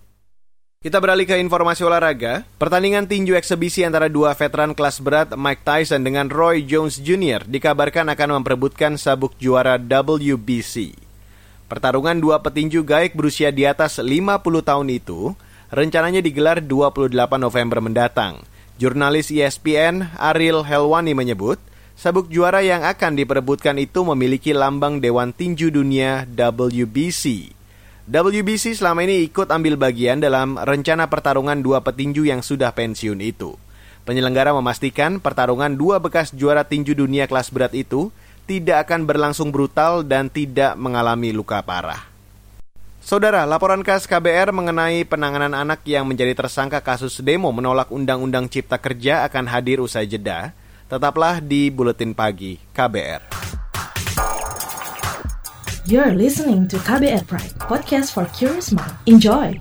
Kita 0.86 1.02
beralih 1.02 1.26
ke 1.26 1.34
informasi 1.34 1.82
olahraga. 1.82 2.46
Pertandingan 2.62 3.10
tinju 3.10 3.34
eksebisi 3.34 3.82
antara 3.82 4.06
dua 4.06 4.38
veteran 4.38 4.70
kelas 4.70 5.02
berat 5.02 5.34
Mike 5.34 5.66
Tyson 5.66 6.06
dengan 6.06 6.30
Roy 6.30 6.62
Jones 6.62 7.02
Jr. 7.02 7.42
dikabarkan 7.42 8.06
akan 8.14 8.38
memperebutkan 8.38 8.94
sabuk 9.02 9.34
juara 9.42 9.82
WBC. 9.82 10.94
Pertarungan 11.66 12.22
dua 12.22 12.38
petinju 12.38 12.86
gaik 12.86 13.18
berusia 13.18 13.50
di 13.50 13.66
atas 13.66 13.98
50 13.98 14.38
tahun 14.62 14.88
itu 14.94 15.34
rencananya 15.74 16.22
digelar 16.22 16.62
28 16.62 17.10
November 17.36 17.82
mendatang. 17.82 18.46
Jurnalis 18.78 19.34
ESPN 19.34 20.14
Ariel 20.14 20.62
Helwani 20.62 21.18
menyebut, 21.18 21.58
sabuk 21.98 22.30
juara 22.30 22.62
yang 22.62 22.86
akan 22.86 23.18
diperebutkan 23.18 23.74
itu 23.82 24.06
memiliki 24.06 24.54
lambang 24.54 25.02
Dewan 25.02 25.34
Tinju 25.34 25.74
Dunia 25.74 26.26
WBC. 26.30 27.50
WBC 28.06 28.78
selama 28.78 29.02
ini 29.02 29.26
ikut 29.26 29.50
ambil 29.50 29.74
bagian 29.74 30.22
dalam 30.22 30.60
rencana 30.60 31.10
pertarungan 31.10 31.58
dua 31.58 31.82
petinju 31.82 32.28
yang 32.28 32.44
sudah 32.44 32.70
pensiun 32.70 33.18
itu. 33.24 33.56
Penyelenggara 34.04 34.52
memastikan 34.52 35.16
pertarungan 35.16 35.72
dua 35.72 35.96
bekas 36.04 36.28
juara 36.36 36.68
tinju 36.68 36.92
dunia 36.92 37.24
kelas 37.24 37.48
berat 37.48 37.72
itu 37.72 38.12
tidak 38.44 38.84
akan 38.84 39.08
berlangsung 39.08 39.48
brutal 39.48 40.04
dan 40.04 40.28
tidak 40.28 40.76
mengalami 40.76 41.32
luka 41.32 41.64
parah. 41.64 42.13
Saudara, 43.04 43.44
laporan 43.44 43.84
khas 43.84 44.08
KBR 44.08 44.48
mengenai 44.48 45.04
penanganan 45.04 45.52
anak 45.52 45.84
yang 45.84 46.08
menjadi 46.08 46.32
tersangka 46.32 46.80
kasus 46.80 47.20
demo 47.20 47.52
menolak 47.52 47.92
Undang-Undang 47.92 48.48
Cipta 48.48 48.80
Kerja 48.80 49.28
akan 49.28 49.44
hadir 49.44 49.84
usai 49.84 50.08
jeda. 50.08 50.56
Tetaplah 50.88 51.44
di 51.44 51.68
Buletin 51.68 52.16
Pagi 52.16 52.56
KBR. 52.72 53.28
You're 55.84 56.16
listening 56.16 56.64
to 56.72 56.80
KBR 56.80 57.28
Pride, 57.28 57.52
podcast 57.68 58.16
for 58.16 58.24
curious 58.32 58.72
mind. 58.72 58.96
Enjoy! 59.04 59.52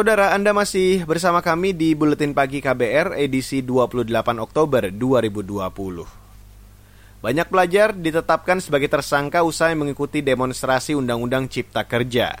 Saudara, 0.00 0.32
Anda 0.32 0.56
masih 0.56 1.04
bersama 1.04 1.44
kami 1.44 1.76
di 1.76 1.92
Buletin 1.92 2.32
Pagi 2.32 2.64
KBR 2.64 3.20
edisi 3.20 3.60
28 3.60 4.08
Oktober 4.40 4.88
2020. 4.88 7.20
Banyak 7.20 7.46
pelajar 7.52 7.92
ditetapkan 7.92 8.64
sebagai 8.64 8.88
tersangka 8.88 9.44
usai 9.44 9.76
mengikuti 9.76 10.24
demonstrasi 10.24 10.96
Undang-Undang 10.96 11.52
Cipta 11.52 11.84
Kerja. 11.84 12.32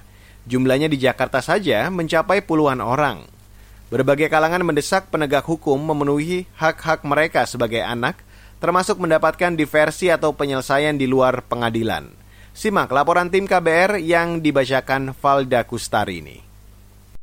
Jumlahnya 0.48 0.88
di 0.88 1.04
Jakarta 1.04 1.44
saja 1.44 1.92
mencapai 1.92 2.40
puluhan 2.40 2.80
orang. 2.80 3.28
Berbagai 3.92 4.32
kalangan 4.32 4.64
mendesak 4.64 5.12
penegak 5.12 5.44
hukum 5.44 5.76
memenuhi 5.76 6.48
hak-hak 6.56 7.04
mereka 7.04 7.44
sebagai 7.44 7.84
anak, 7.84 8.24
termasuk 8.56 8.96
mendapatkan 8.96 9.52
diversi 9.52 10.08
atau 10.08 10.32
penyelesaian 10.32 10.96
di 10.96 11.04
luar 11.04 11.44
pengadilan. 11.44 12.08
Simak 12.56 12.88
laporan 12.88 13.28
tim 13.28 13.44
KBR 13.44 14.00
yang 14.00 14.40
dibacakan 14.40 15.12
Valda 15.12 15.68
Kustari 15.68 16.24
ini. 16.24 16.49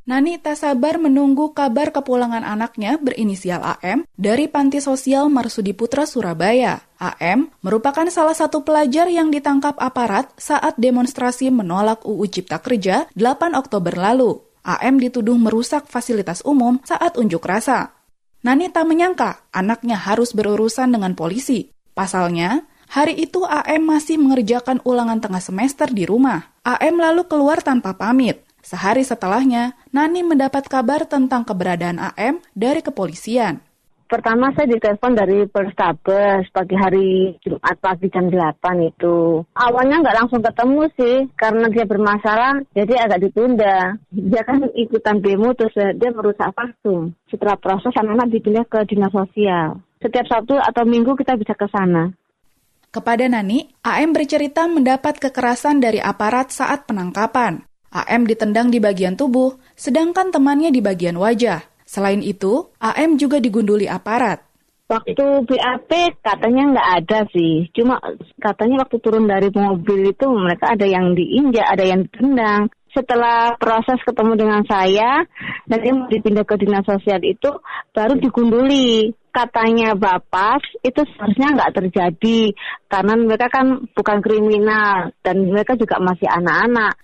Nani 0.08 0.40
tak 0.40 0.56
sabar 0.56 0.96
menunggu 0.96 1.52
kabar 1.52 1.92
kepulangan 1.92 2.40
anaknya 2.40 2.96
berinisial 2.96 3.60
AM 3.60 4.08
dari 4.16 4.48
Panti 4.48 4.80
Sosial 4.80 5.28
Marsudi 5.28 5.76
Putra 5.76 6.08
Surabaya. 6.08 6.80
AM 6.96 7.52
merupakan 7.60 8.08
salah 8.08 8.32
satu 8.32 8.64
pelajar 8.64 9.12
yang 9.12 9.36
ditangkap 9.36 9.76
aparat 9.76 10.32
saat 10.40 10.80
demonstrasi 10.80 11.52
menolak 11.52 12.08
UU 12.08 12.24
Cipta 12.32 12.64
Kerja 12.64 13.12
8 13.20 13.52
Oktober 13.60 14.00
lalu. 14.00 14.40
AM 14.64 14.96
dituduh 14.96 15.36
merusak 15.36 15.92
fasilitas 15.92 16.40
umum 16.48 16.80
saat 16.88 17.20
unjuk 17.20 17.44
rasa. 17.44 17.92
Nani 18.48 18.72
tak 18.72 18.88
menyangka 18.88 19.52
anaknya 19.52 20.00
harus 20.00 20.32
berurusan 20.32 20.88
dengan 20.88 21.20
polisi. 21.20 21.68
Pasalnya, 21.92 22.64
hari 22.88 23.20
itu 23.20 23.44
AM 23.44 23.84
masih 23.84 24.16
mengerjakan 24.24 24.80
ulangan 24.88 25.20
tengah 25.20 25.44
semester 25.44 25.92
di 25.92 26.08
rumah. 26.08 26.48
AM 26.64 26.96
lalu 26.96 27.28
keluar 27.28 27.60
tanpa 27.60 28.00
pamit. 28.00 28.47
Sehari 28.68 29.08
setelahnya, 29.08 29.80
Nani 29.96 30.28
mendapat 30.28 30.68
kabar 30.68 31.08
tentang 31.08 31.48
keberadaan 31.48 32.04
AM 32.04 32.44
dari 32.52 32.84
kepolisian. 32.84 33.64
Pertama 34.12 34.52
saya 34.56 34.68
ditelepon 34.68 35.16
dari 35.16 35.48
Perstabes 35.48 36.52
pagi 36.52 36.76
hari 36.76 37.32
Jumat 37.40 37.80
pagi 37.80 38.12
jam 38.12 38.28
8 38.28 38.92
itu. 38.92 39.40
Awalnya 39.56 40.04
nggak 40.04 40.18
langsung 40.20 40.44
ketemu 40.44 40.84
sih 41.00 41.16
karena 41.40 41.72
dia 41.72 41.88
bermasalah 41.88 42.60
jadi 42.76 43.08
agak 43.08 43.32
ditunda. 43.32 43.96
Dia 44.12 44.44
kan 44.44 44.60
ikutan 44.76 45.24
demo 45.24 45.56
terus 45.56 45.76
dia 45.76 46.12
merusak 46.12 46.52
parfum. 46.52 47.16
Setelah 47.32 47.56
proses 47.56 47.96
anak-anak 47.96 48.36
dipindah 48.36 48.68
ke 48.68 48.84
dinas 48.84 49.16
sosial. 49.16 49.80
Setiap 50.04 50.28
Sabtu 50.28 50.60
atau 50.60 50.84
Minggu 50.84 51.16
kita 51.16 51.40
bisa 51.40 51.56
ke 51.56 51.72
sana. 51.72 52.12
Kepada 52.92 53.28
Nani, 53.32 53.68
AM 53.84 54.12
bercerita 54.12 54.68
mendapat 54.68 55.24
kekerasan 55.24 55.80
dari 55.80 56.04
aparat 56.04 56.52
saat 56.52 56.84
penangkapan. 56.88 57.64
AM 57.92 58.28
ditendang 58.28 58.68
di 58.72 58.84
bagian 58.84 59.16
tubuh, 59.16 59.56
sedangkan 59.80 60.32
temannya 60.34 60.70
di 60.74 60.84
bagian 60.84 61.16
wajah. 61.16 61.64
Selain 61.88 62.20
itu, 62.20 62.68
AM 62.84 63.16
juga 63.16 63.40
digunduli 63.40 63.88
aparat. 63.88 64.48
Waktu 64.88 65.44
BAP 65.44 65.92
katanya 66.24 66.64
nggak 66.72 66.90
ada 67.04 67.20
sih, 67.36 67.68
cuma 67.76 68.00
katanya 68.40 68.88
waktu 68.88 68.98
turun 69.04 69.28
dari 69.28 69.52
mobil 69.52 70.16
itu 70.16 70.32
mereka 70.32 70.80
ada 70.80 70.88
yang 70.88 71.12
diinjak, 71.12 71.68
ada 71.68 71.84
yang 71.84 72.08
ditendang. 72.08 72.72
Setelah 72.96 73.60
proses 73.60 74.00
ketemu 74.08 74.40
dengan 74.40 74.64
saya 74.64 75.28
dan 75.68 75.78
dia 75.84 75.92
mau 75.92 76.08
dipindah 76.08 76.48
ke 76.48 76.56
dinas 76.56 76.88
sosial 76.88 77.20
itu 77.20 77.52
baru 77.92 78.16
digunduli. 78.16 79.12
Katanya 79.28 79.92
Bapak 79.94 80.64
itu 80.82 81.04
seharusnya 81.14 81.54
nggak 81.54 81.74
terjadi 81.84 82.56
karena 82.88 83.14
mereka 83.20 83.52
kan 83.52 83.92
bukan 83.92 84.18
kriminal 84.24 85.12
dan 85.20 85.52
mereka 85.52 85.76
juga 85.76 86.00
masih 86.00 86.32
anak-anak. 86.32 86.96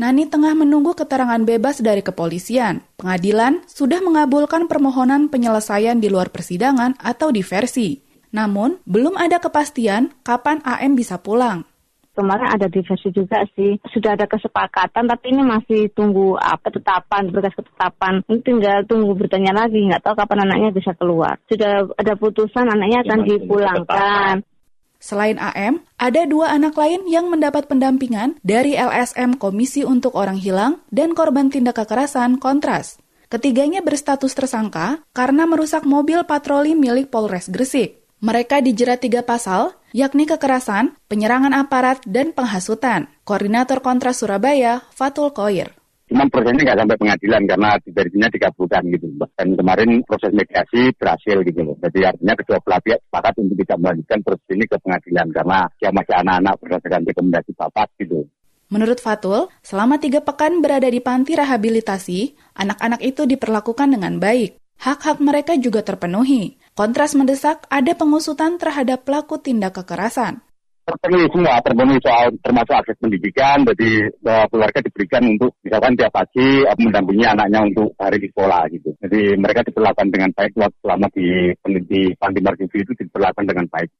Nani 0.00 0.24
tengah 0.24 0.56
menunggu 0.56 0.96
keterangan 0.96 1.44
bebas 1.44 1.84
dari 1.84 2.00
kepolisian. 2.00 2.80
Pengadilan 2.96 3.60
sudah 3.68 4.00
mengabulkan 4.00 4.64
permohonan 4.64 5.28
penyelesaian 5.28 6.00
di 6.00 6.08
luar 6.08 6.32
persidangan 6.32 6.96
atau 6.96 7.28
diversi. 7.28 8.00
Namun, 8.32 8.80
belum 8.88 9.20
ada 9.20 9.36
kepastian 9.36 10.08
kapan 10.24 10.64
AM 10.64 10.96
bisa 10.96 11.20
pulang. 11.20 11.68
Kemarin 12.16 12.48
ada 12.48 12.64
diversi 12.72 13.12
juga 13.12 13.44
sih. 13.52 13.76
Sudah 13.92 14.16
ada 14.16 14.24
kesepakatan, 14.24 15.04
tapi 15.04 15.36
ini 15.36 15.44
masih 15.44 15.92
tunggu 15.92 16.32
apa 16.40 16.72
ketetapan, 16.72 17.28
berkas 17.28 17.52
ketetapan. 17.60 18.24
Ini 18.24 18.40
tinggal 18.40 18.78
tunggu 18.88 19.12
bertanya 19.12 19.52
lagi, 19.52 19.84
nggak 19.84 20.00
tahu 20.00 20.16
kapan 20.16 20.48
anaknya 20.48 20.72
bisa 20.72 20.96
keluar. 20.96 21.36
Sudah 21.44 21.84
ada 22.00 22.16
putusan 22.16 22.72
anaknya 22.72 23.04
akan 23.04 23.20
dipulangkan. 23.28 24.48
Selain 25.00 25.40
AM, 25.40 25.80
ada 25.96 26.28
dua 26.28 26.52
anak 26.52 26.76
lain 26.76 27.08
yang 27.08 27.32
mendapat 27.32 27.72
pendampingan 27.72 28.36
dari 28.44 28.76
LSM 28.76 29.40
Komisi 29.40 29.80
untuk 29.80 30.12
Orang 30.12 30.36
Hilang 30.36 30.84
dan 30.92 31.16
Korban 31.16 31.48
Tindak 31.48 31.80
Kekerasan 31.80 32.36
Kontras. 32.36 33.00
Ketiganya 33.32 33.80
berstatus 33.80 34.36
tersangka 34.36 35.00
karena 35.16 35.48
merusak 35.48 35.88
mobil 35.88 36.20
patroli 36.28 36.76
milik 36.76 37.08
Polres 37.08 37.48
Gresik. 37.48 38.04
Mereka 38.20 38.60
dijerat 38.60 39.00
tiga 39.00 39.24
pasal, 39.24 39.72
yakni 39.96 40.28
kekerasan, 40.28 40.92
penyerangan 41.08 41.56
aparat, 41.56 42.04
dan 42.04 42.36
penghasutan. 42.36 43.08
Koordinator 43.24 43.80
Kontras 43.80 44.20
Surabaya, 44.20 44.84
Fatul 44.92 45.32
Koir. 45.32 45.79
Cuman 46.10 46.26
prosesnya 46.26 46.66
nggak 46.66 46.78
sampai 46.82 46.98
pengadilan 46.98 47.42
karena 47.46 47.70
versinya 47.86 48.28
dikabulkan 48.34 48.82
gitu. 48.90 49.06
Dan 49.38 49.48
kemarin 49.54 49.90
proses 50.02 50.34
mediasi 50.34 50.90
berhasil 50.98 51.36
gitu 51.46 51.60
loh. 51.62 51.78
Jadi 51.78 51.98
artinya 52.02 52.34
kedua 52.34 52.58
belah 52.58 52.82
pihak 52.82 52.98
sepakat 53.06 53.34
untuk 53.38 53.56
tidak 53.62 53.78
melanjutkan 53.78 54.18
proses 54.26 54.48
ini 54.50 54.64
ke 54.66 54.76
pengadilan 54.82 55.26
karena 55.30 55.58
dia 55.78 55.90
masih 55.94 56.14
anak-anak 56.18 56.54
berdasarkan 56.58 57.02
rekomendasi 57.06 57.50
bapak 57.54 57.88
gitu. 58.02 58.18
Menurut 58.70 58.98
Fatul, 58.98 59.50
selama 59.62 60.02
tiga 60.02 60.22
pekan 60.22 60.58
berada 60.58 60.90
di 60.90 60.98
panti 60.98 61.38
rehabilitasi, 61.38 62.20
anak-anak 62.58 63.02
itu 63.02 63.26
diperlakukan 63.26 63.94
dengan 63.94 64.18
baik. 64.18 64.58
Hak-hak 64.82 65.22
mereka 65.22 65.54
juga 65.58 65.86
terpenuhi. 65.86 66.58
Kontras 66.74 67.14
mendesak 67.14 67.70
ada 67.70 67.94
pengusutan 67.94 68.58
terhadap 68.58 69.06
pelaku 69.06 69.38
tindak 69.38 69.78
kekerasan 69.78 70.42
terpenuhi 70.90 71.26
semua, 71.30 71.54
terpenuhi 71.62 71.98
soal 72.02 72.26
termasuk 72.42 72.74
akses 72.74 72.98
pendidikan, 72.98 73.62
jadi 73.62 74.10
uh, 74.26 74.46
keluarga 74.50 74.82
diberikan 74.82 75.22
untuk 75.30 75.54
misalkan 75.62 75.94
tiap 75.94 76.10
pagi 76.10 76.66
uh, 76.66 76.76
mendampingi 76.78 77.26
anaknya 77.26 77.60
untuk 77.62 77.94
hari 77.96 78.18
di 78.18 78.28
sekolah 78.34 78.62
gitu. 78.74 78.90
Jadi 78.98 79.20
mereka 79.38 79.60
diperlakukan 79.62 80.08
dengan 80.10 80.30
baik 80.34 80.52
selama 80.56 81.06
di 81.14 81.54
di 81.86 82.00
Panti 82.18 82.40
Margivi 82.42 82.78
itu 82.82 82.92
diperlakukan 82.98 83.46
dengan 83.46 83.66
baik. 83.70 83.90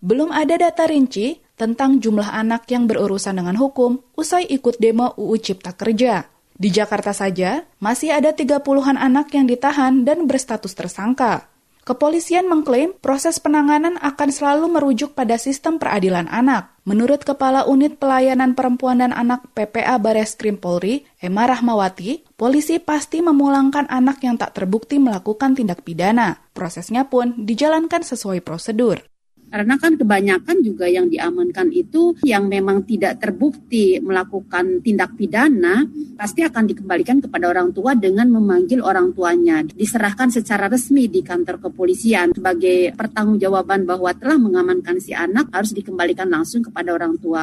Belum 0.00 0.32
ada 0.32 0.56
data 0.56 0.88
rinci 0.88 1.36
tentang 1.60 2.00
jumlah 2.00 2.32
anak 2.32 2.64
yang 2.72 2.88
berurusan 2.88 3.36
dengan 3.36 3.60
hukum 3.60 4.00
usai 4.16 4.48
ikut 4.48 4.80
demo 4.80 5.12
UU 5.20 5.36
Cipta 5.36 5.76
Kerja. 5.76 6.24
Di 6.60 6.68
Jakarta 6.72 7.12
saja, 7.12 7.64
masih 7.80 8.12
ada 8.12 8.32
30-an 8.36 8.96
anak 8.96 9.32
yang 9.32 9.48
ditahan 9.48 10.04
dan 10.04 10.28
berstatus 10.28 10.72
tersangka. 10.76 11.49
Kepolisian 11.90 12.46
mengklaim 12.46 12.94
proses 13.02 13.42
penanganan 13.42 13.98
akan 13.98 14.30
selalu 14.30 14.70
merujuk 14.78 15.18
pada 15.18 15.34
sistem 15.34 15.82
peradilan 15.82 16.30
anak. 16.30 16.70
Menurut 16.86 17.26
Kepala 17.26 17.66
Unit 17.66 17.98
Pelayanan 17.98 18.54
Perempuan 18.54 19.02
dan 19.02 19.10
Anak 19.10 19.50
PPA 19.58 19.98
Bareskrim 19.98 20.54
Polri, 20.54 21.02
Emma 21.18 21.50
Rahmawati, 21.50 22.38
polisi 22.38 22.78
pasti 22.78 23.18
memulangkan 23.26 23.90
anak 23.90 24.22
yang 24.22 24.38
tak 24.38 24.54
terbukti 24.54 25.02
melakukan 25.02 25.58
tindak 25.58 25.82
pidana. 25.82 26.38
Prosesnya 26.54 27.10
pun 27.10 27.34
dijalankan 27.42 28.06
sesuai 28.06 28.38
prosedur. 28.46 29.09
Karena 29.50 29.74
kan 29.76 29.98
kebanyakan 29.98 30.62
juga 30.62 30.86
yang 30.86 31.10
diamankan 31.10 31.74
itu 31.74 32.14
yang 32.22 32.46
memang 32.46 32.86
tidak 32.86 33.18
terbukti 33.18 33.98
melakukan 33.98 34.78
tindak 34.78 35.18
pidana 35.18 35.82
pasti 36.14 36.46
akan 36.46 36.70
dikembalikan 36.70 37.18
kepada 37.18 37.50
orang 37.50 37.74
tua 37.74 37.98
dengan 37.98 38.30
memanggil 38.30 38.78
orang 38.78 39.10
tuanya. 39.10 39.66
Diserahkan 39.66 40.30
secara 40.30 40.70
resmi 40.70 41.10
di 41.10 41.26
kantor 41.26 41.58
kepolisian 41.58 42.30
sebagai 42.30 42.94
pertanggungjawaban 42.94 43.90
bahwa 43.90 44.14
telah 44.14 44.38
mengamankan 44.38 45.02
si 45.02 45.10
anak 45.10 45.50
harus 45.50 45.74
dikembalikan 45.74 46.30
langsung 46.30 46.62
kepada 46.62 46.94
orang 46.94 47.18
tua. 47.18 47.42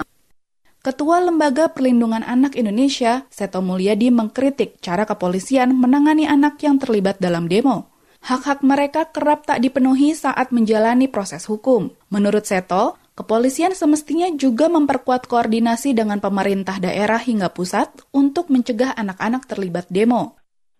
Ketua 0.79 1.19
Lembaga 1.19 1.67
Perlindungan 1.67 2.23
Anak 2.23 2.55
Indonesia, 2.55 3.27
Seto 3.27 3.59
Mulyadi 3.59 4.07
mengkritik 4.07 4.79
cara 4.79 5.03
kepolisian 5.03 5.75
menangani 5.75 6.23
anak 6.23 6.63
yang 6.63 6.79
terlibat 6.79 7.19
dalam 7.19 7.51
demo 7.51 7.96
hak-hak 8.23 8.65
mereka 8.65 9.09
kerap 9.09 9.45
tak 9.45 9.61
dipenuhi 9.61 10.17
saat 10.17 10.49
menjalani 10.55 11.11
proses 11.11 11.45
hukum. 11.45 11.93
Menurut 12.09 12.47
Seto, 12.47 12.97
kepolisian 13.13 13.73
semestinya 13.73 14.31
juga 14.33 14.69
memperkuat 14.71 15.29
koordinasi 15.29 15.93
dengan 15.93 16.21
pemerintah 16.23 16.81
daerah 16.81 17.19
hingga 17.19 17.53
pusat 17.53 17.93
untuk 18.15 18.49
mencegah 18.49 18.95
anak-anak 18.97 19.45
terlibat 19.45 19.85
demo 19.91 20.37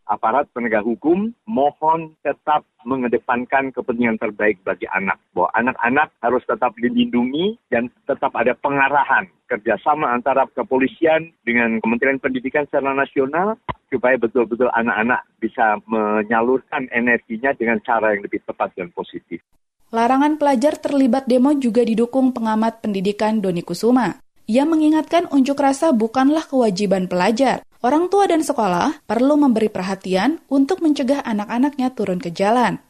aparat 0.07 0.47
penegak 0.55 0.87
hukum 0.87 1.35
mohon 1.45 2.15
tetap 2.23 2.63
mengedepankan 2.87 3.75
kepentingan 3.75 4.17
terbaik 4.17 4.59
bagi 4.63 4.87
anak. 4.91 5.19
Bahwa 5.35 5.51
anak-anak 5.55 6.09
harus 6.23 6.43
tetap 6.47 6.73
dilindungi 6.79 7.59
dan 7.67 7.91
tetap 8.07 8.31
ada 8.33 8.55
pengarahan 8.57 9.27
kerjasama 9.47 10.11
antara 10.11 10.47
kepolisian 10.51 11.31
dengan 11.43 11.79
Kementerian 11.79 12.19
Pendidikan 12.19 12.67
secara 12.67 12.91
nasional 12.91 13.55
supaya 13.87 14.19
betul-betul 14.19 14.67
anak-anak 14.75 15.23
bisa 15.39 15.79
menyalurkan 15.87 16.91
energinya 16.91 17.55
dengan 17.55 17.79
cara 17.83 18.15
yang 18.15 18.23
lebih 18.27 18.43
tepat 18.43 18.75
dan 18.75 18.91
positif. 18.91 19.39
Larangan 19.87 20.35
pelajar 20.35 20.75
terlibat 20.83 21.31
demo 21.31 21.55
juga 21.55 21.79
didukung 21.87 22.35
pengamat 22.35 22.83
pendidikan 22.83 23.39
Doni 23.39 23.63
Kusuma. 23.63 24.19
Ia 24.47 24.63
mengingatkan 24.63 25.27
unjuk 25.31 25.59
rasa 25.59 25.91
bukanlah 25.91 26.43
kewajiban 26.47 27.11
pelajar, 27.11 27.66
Orang 27.77 28.09
tua 28.09 28.25
dan 28.25 28.41
sekolah 28.41 29.05
perlu 29.05 29.37
memberi 29.37 29.69
perhatian 29.69 30.41
untuk 30.49 30.81
mencegah 30.81 31.21
anak-anaknya 31.21 31.93
turun 31.93 32.17
ke 32.17 32.33
jalan. 32.33 32.81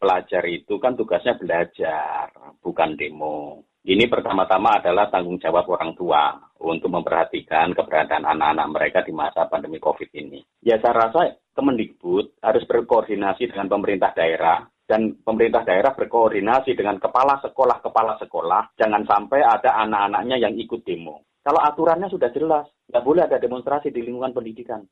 Pelajar 0.00 0.48
itu 0.48 0.80
kan 0.80 0.96
tugasnya 0.96 1.36
belajar, 1.36 2.32
bukan 2.64 2.96
demo. 2.96 3.60
Ini 3.84 4.08
pertama-tama 4.08 4.80
adalah 4.80 5.12
tanggung 5.12 5.36
jawab 5.36 5.68
orang 5.68 5.92
tua 5.92 6.40
untuk 6.56 6.88
memperhatikan 6.88 7.76
keberadaan 7.76 8.24
anak-anak 8.24 8.68
mereka 8.72 8.98
di 9.04 9.12
masa 9.12 9.44
pandemi 9.44 9.76
COVID 9.76 10.08
ini. 10.16 10.40
Ya 10.64 10.80
saya 10.80 11.08
rasa 11.08 11.36
Kemendikbud 11.52 12.40
harus 12.40 12.64
berkoordinasi 12.64 13.52
dengan 13.52 13.68
pemerintah 13.68 14.16
daerah 14.16 14.64
dan 14.88 15.20
pemerintah 15.20 15.68
daerah 15.68 15.92
berkoordinasi 15.92 16.72
dengan 16.72 16.96
kepala 16.96 17.36
sekolah-kepala 17.44 18.16
sekolah. 18.24 18.72
Jangan 18.80 19.04
sampai 19.04 19.44
ada 19.44 19.84
anak-anaknya 19.84 20.48
yang 20.48 20.56
ikut 20.56 20.80
demo. 20.80 21.29
Kalau 21.40 21.60
aturannya 21.64 22.08
sudah 22.12 22.28
jelas, 22.36 22.68
nggak 22.92 23.04
boleh 23.04 23.24
ada 23.24 23.40
demonstrasi 23.40 23.88
di 23.88 24.04
lingkungan 24.04 24.36
pendidikan. 24.36 24.84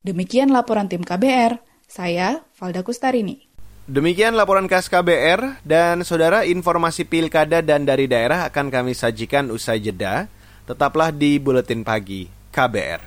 Demikian 0.00 0.48
laporan 0.48 0.88
tim 0.88 1.04
KBR, 1.04 1.60
saya 1.84 2.40
Valda 2.56 2.80
Kustarini. 2.80 3.44
Demikian 3.84 4.32
laporan 4.32 4.64
khas 4.64 4.88
KBR 4.88 5.60
dan 5.66 6.00
saudara 6.06 6.48
informasi 6.48 7.04
pilkada 7.04 7.60
dan 7.60 7.84
dari 7.84 8.08
daerah 8.08 8.48
akan 8.48 8.72
kami 8.72 8.96
sajikan 8.96 9.52
usai 9.52 9.82
jeda. 9.82 10.24
Tetaplah 10.64 11.12
di 11.12 11.36
Buletin 11.36 11.84
Pagi 11.84 12.24
KBR. 12.48 13.00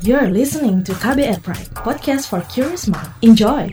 You're 0.00 0.32
listening 0.32 0.80
to 0.88 0.96
KBR 0.96 1.44
Pride, 1.44 1.70
podcast 1.76 2.30
for 2.30 2.40
curious 2.48 2.88
mind. 2.88 3.10
Enjoy! 3.20 3.70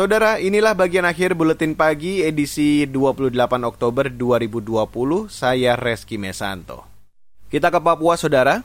Saudara, 0.00 0.40
inilah 0.40 0.72
bagian 0.72 1.04
akhir 1.04 1.36
buletin 1.36 1.76
pagi 1.76 2.24
edisi 2.24 2.88
28 2.88 3.36
Oktober 3.68 4.08
2020. 4.08 4.88
Saya 5.28 5.76
Reski 5.76 6.16
Mesanto. 6.16 6.88
Kita 7.52 7.68
ke 7.68 7.76
Papua, 7.84 8.16
Saudara. 8.16 8.64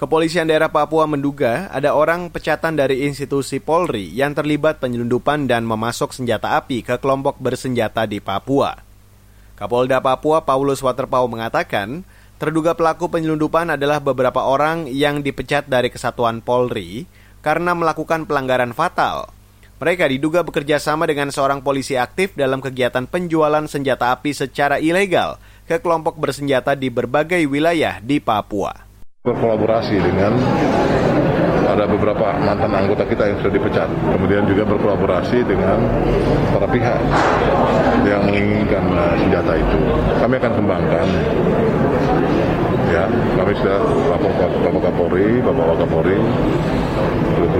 Kepolisian 0.00 0.48
daerah 0.48 0.72
Papua 0.72 1.04
menduga 1.04 1.68
ada 1.68 1.92
orang 1.92 2.32
pecatan 2.32 2.80
dari 2.80 3.04
institusi 3.04 3.60
Polri 3.60 4.08
yang 4.08 4.32
terlibat 4.32 4.80
penyelundupan 4.80 5.44
dan 5.44 5.68
memasok 5.68 6.16
senjata 6.16 6.56
api 6.56 6.80
ke 6.80 6.96
kelompok 6.96 7.36
bersenjata 7.36 8.08
di 8.08 8.16
Papua. 8.16 8.80
Kapolda 9.60 10.00
Papua 10.00 10.48
Paulus 10.48 10.80
Waterpau 10.80 11.28
mengatakan, 11.28 12.08
terduga 12.40 12.72
pelaku 12.72 13.12
penyelundupan 13.12 13.76
adalah 13.76 14.00
beberapa 14.00 14.48
orang 14.48 14.88
yang 14.88 15.20
dipecat 15.20 15.68
dari 15.68 15.92
kesatuan 15.92 16.40
Polri 16.40 17.04
karena 17.44 17.76
melakukan 17.76 18.24
pelanggaran 18.24 18.72
fatal 18.72 19.39
mereka 19.80 20.04
diduga 20.04 20.44
bekerja 20.44 20.76
sama 20.76 21.08
dengan 21.08 21.32
seorang 21.32 21.64
polisi 21.64 21.96
aktif 21.96 22.36
dalam 22.36 22.60
kegiatan 22.60 23.08
penjualan 23.08 23.64
senjata 23.64 24.12
api 24.12 24.36
secara 24.36 24.76
ilegal 24.76 25.40
ke 25.64 25.80
kelompok 25.80 26.20
bersenjata 26.20 26.76
di 26.76 26.92
berbagai 26.92 27.40
wilayah 27.48 27.96
di 28.04 28.20
Papua. 28.20 28.76
Berkolaborasi 29.24 29.96
dengan 29.96 30.36
ada 31.64 31.88
beberapa 31.88 32.36
mantan 32.44 32.76
anggota 32.76 33.08
kita 33.08 33.24
yang 33.32 33.36
sudah 33.40 33.52
dipecat. 33.56 33.88
Kemudian 33.88 34.44
juga 34.44 34.68
berkolaborasi 34.68 35.48
dengan 35.48 35.80
para 36.52 36.68
pihak 36.68 37.00
yang 38.04 38.20
menginginkan 38.28 38.84
uh, 38.92 39.16
senjata 39.16 39.52
itu. 39.56 39.78
Kami 40.20 40.34
akan 40.36 40.52
kembangkan. 40.60 41.06
Ya, 42.90 43.06
kami 43.38 43.54
sudah 43.54 43.78
lapor 44.10 44.34
Bapak 44.34 44.82
Kapolri, 44.82 45.38
Bapak 45.40 45.64
Wakapolri, 45.72 46.18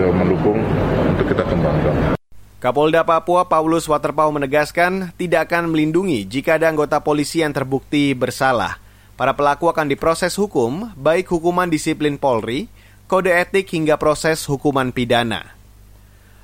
mendukung 0.08 0.56
untuk 1.04 1.28
kita 1.28 1.44
kembangkan. 1.44 2.16
Kapolda 2.60 3.04
Papua 3.04 3.44
Paulus 3.44 3.84
Waterpau 3.88 4.32
menegaskan 4.32 5.12
tidak 5.20 5.52
akan 5.52 5.72
melindungi 5.72 6.24
jika 6.24 6.56
ada 6.56 6.72
anggota 6.72 7.00
polisi 7.00 7.44
yang 7.44 7.52
terbukti 7.52 8.16
bersalah. 8.16 8.80
Para 9.20 9.36
pelaku 9.36 9.68
akan 9.68 9.88
diproses 9.88 10.32
hukum, 10.40 10.96
baik 10.96 11.28
hukuman 11.28 11.68
disiplin 11.68 12.16
Polri, 12.16 12.72
kode 13.04 13.32
etik 13.32 13.68
hingga 13.72 14.00
proses 14.00 14.44
hukuman 14.48 14.92
pidana. 14.92 15.56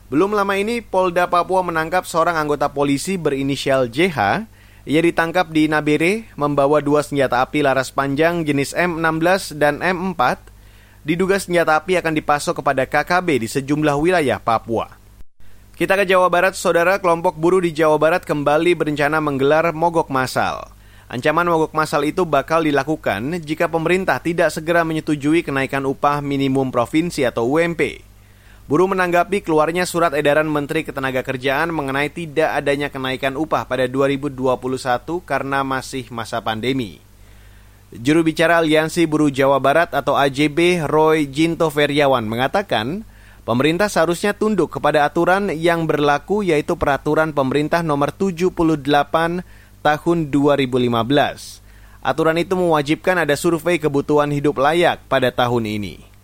Belum 0.06 0.32
lama 0.32 0.54
ini 0.54 0.80
Polda 0.80 1.26
Papua 1.26 1.66
menangkap 1.66 2.06
seorang 2.06 2.38
anggota 2.38 2.70
polisi 2.70 3.18
berinisial 3.18 3.90
JH. 3.90 4.46
Ia 4.86 5.00
ditangkap 5.02 5.50
di 5.50 5.66
Nabere 5.66 6.30
membawa 6.38 6.78
dua 6.78 7.02
senjata 7.02 7.42
api 7.42 7.60
laras 7.60 7.90
panjang 7.90 8.46
jenis 8.46 8.70
M16 8.72 9.58
dan 9.58 9.82
M4. 9.82 10.55
Diduga 11.06 11.38
senjata 11.38 11.78
api 11.78 12.02
akan 12.02 12.18
dipasok 12.18 12.66
kepada 12.66 12.82
KKB 12.82 13.38
di 13.38 13.46
sejumlah 13.46 13.94
wilayah 13.94 14.42
Papua. 14.42 14.90
Kita 15.78 15.94
ke 15.94 16.02
Jawa 16.02 16.26
Barat, 16.26 16.58
saudara 16.58 16.98
kelompok 16.98 17.38
buruh 17.38 17.62
di 17.62 17.70
Jawa 17.70 17.94
Barat 17.94 18.26
kembali 18.26 18.74
berencana 18.74 19.22
menggelar 19.22 19.70
mogok 19.70 20.10
massal. 20.10 20.66
Ancaman 21.06 21.46
mogok 21.46 21.78
massal 21.78 22.02
itu 22.10 22.26
bakal 22.26 22.66
dilakukan 22.66 23.38
jika 23.38 23.70
pemerintah 23.70 24.18
tidak 24.18 24.50
segera 24.50 24.82
menyetujui 24.82 25.46
kenaikan 25.46 25.86
upah 25.86 26.18
minimum 26.18 26.74
provinsi 26.74 27.22
atau 27.22 27.54
UMP. 27.54 28.02
Buruh 28.66 28.90
menanggapi 28.90 29.46
keluarnya 29.46 29.86
surat 29.86 30.10
edaran 30.10 30.50
Menteri 30.50 30.82
Ketenagakerjaan 30.82 31.70
mengenai 31.70 32.10
tidak 32.10 32.50
adanya 32.50 32.90
kenaikan 32.90 33.38
upah 33.38 33.62
pada 33.70 33.86
2021 33.86 34.34
karena 35.22 35.62
masih 35.62 36.10
masa 36.10 36.42
pandemi. 36.42 37.05
Juru 37.94 38.26
bicara 38.26 38.58
Aliansi 38.58 39.06
Buruh 39.06 39.30
Jawa 39.30 39.62
Barat 39.62 39.94
atau 39.94 40.18
AJB 40.18 40.82
Roy 40.90 41.30
Jinto 41.30 41.70
Feriawan 41.70 42.26
mengatakan, 42.26 43.06
Pemerintah 43.46 43.86
seharusnya 43.86 44.34
tunduk 44.34 44.74
kepada 44.74 45.06
aturan 45.06 45.54
yang 45.54 45.86
berlaku 45.86 46.42
yaitu 46.42 46.74
peraturan 46.74 47.30
pemerintah 47.30 47.78
nomor 47.78 48.10
78 48.10 48.50
tahun 49.86 50.18
2015. 50.34 51.62
Aturan 52.02 52.42
itu 52.42 52.58
mewajibkan 52.58 53.22
ada 53.22 53.38
survei 53.38 53.78
kebutuhan 53.78 54.34
hidup 54.34 54.58
layak 54.58 54.98
pada 55.06 55.30
tahun 55.30 55.78
ini. 55.78 56.15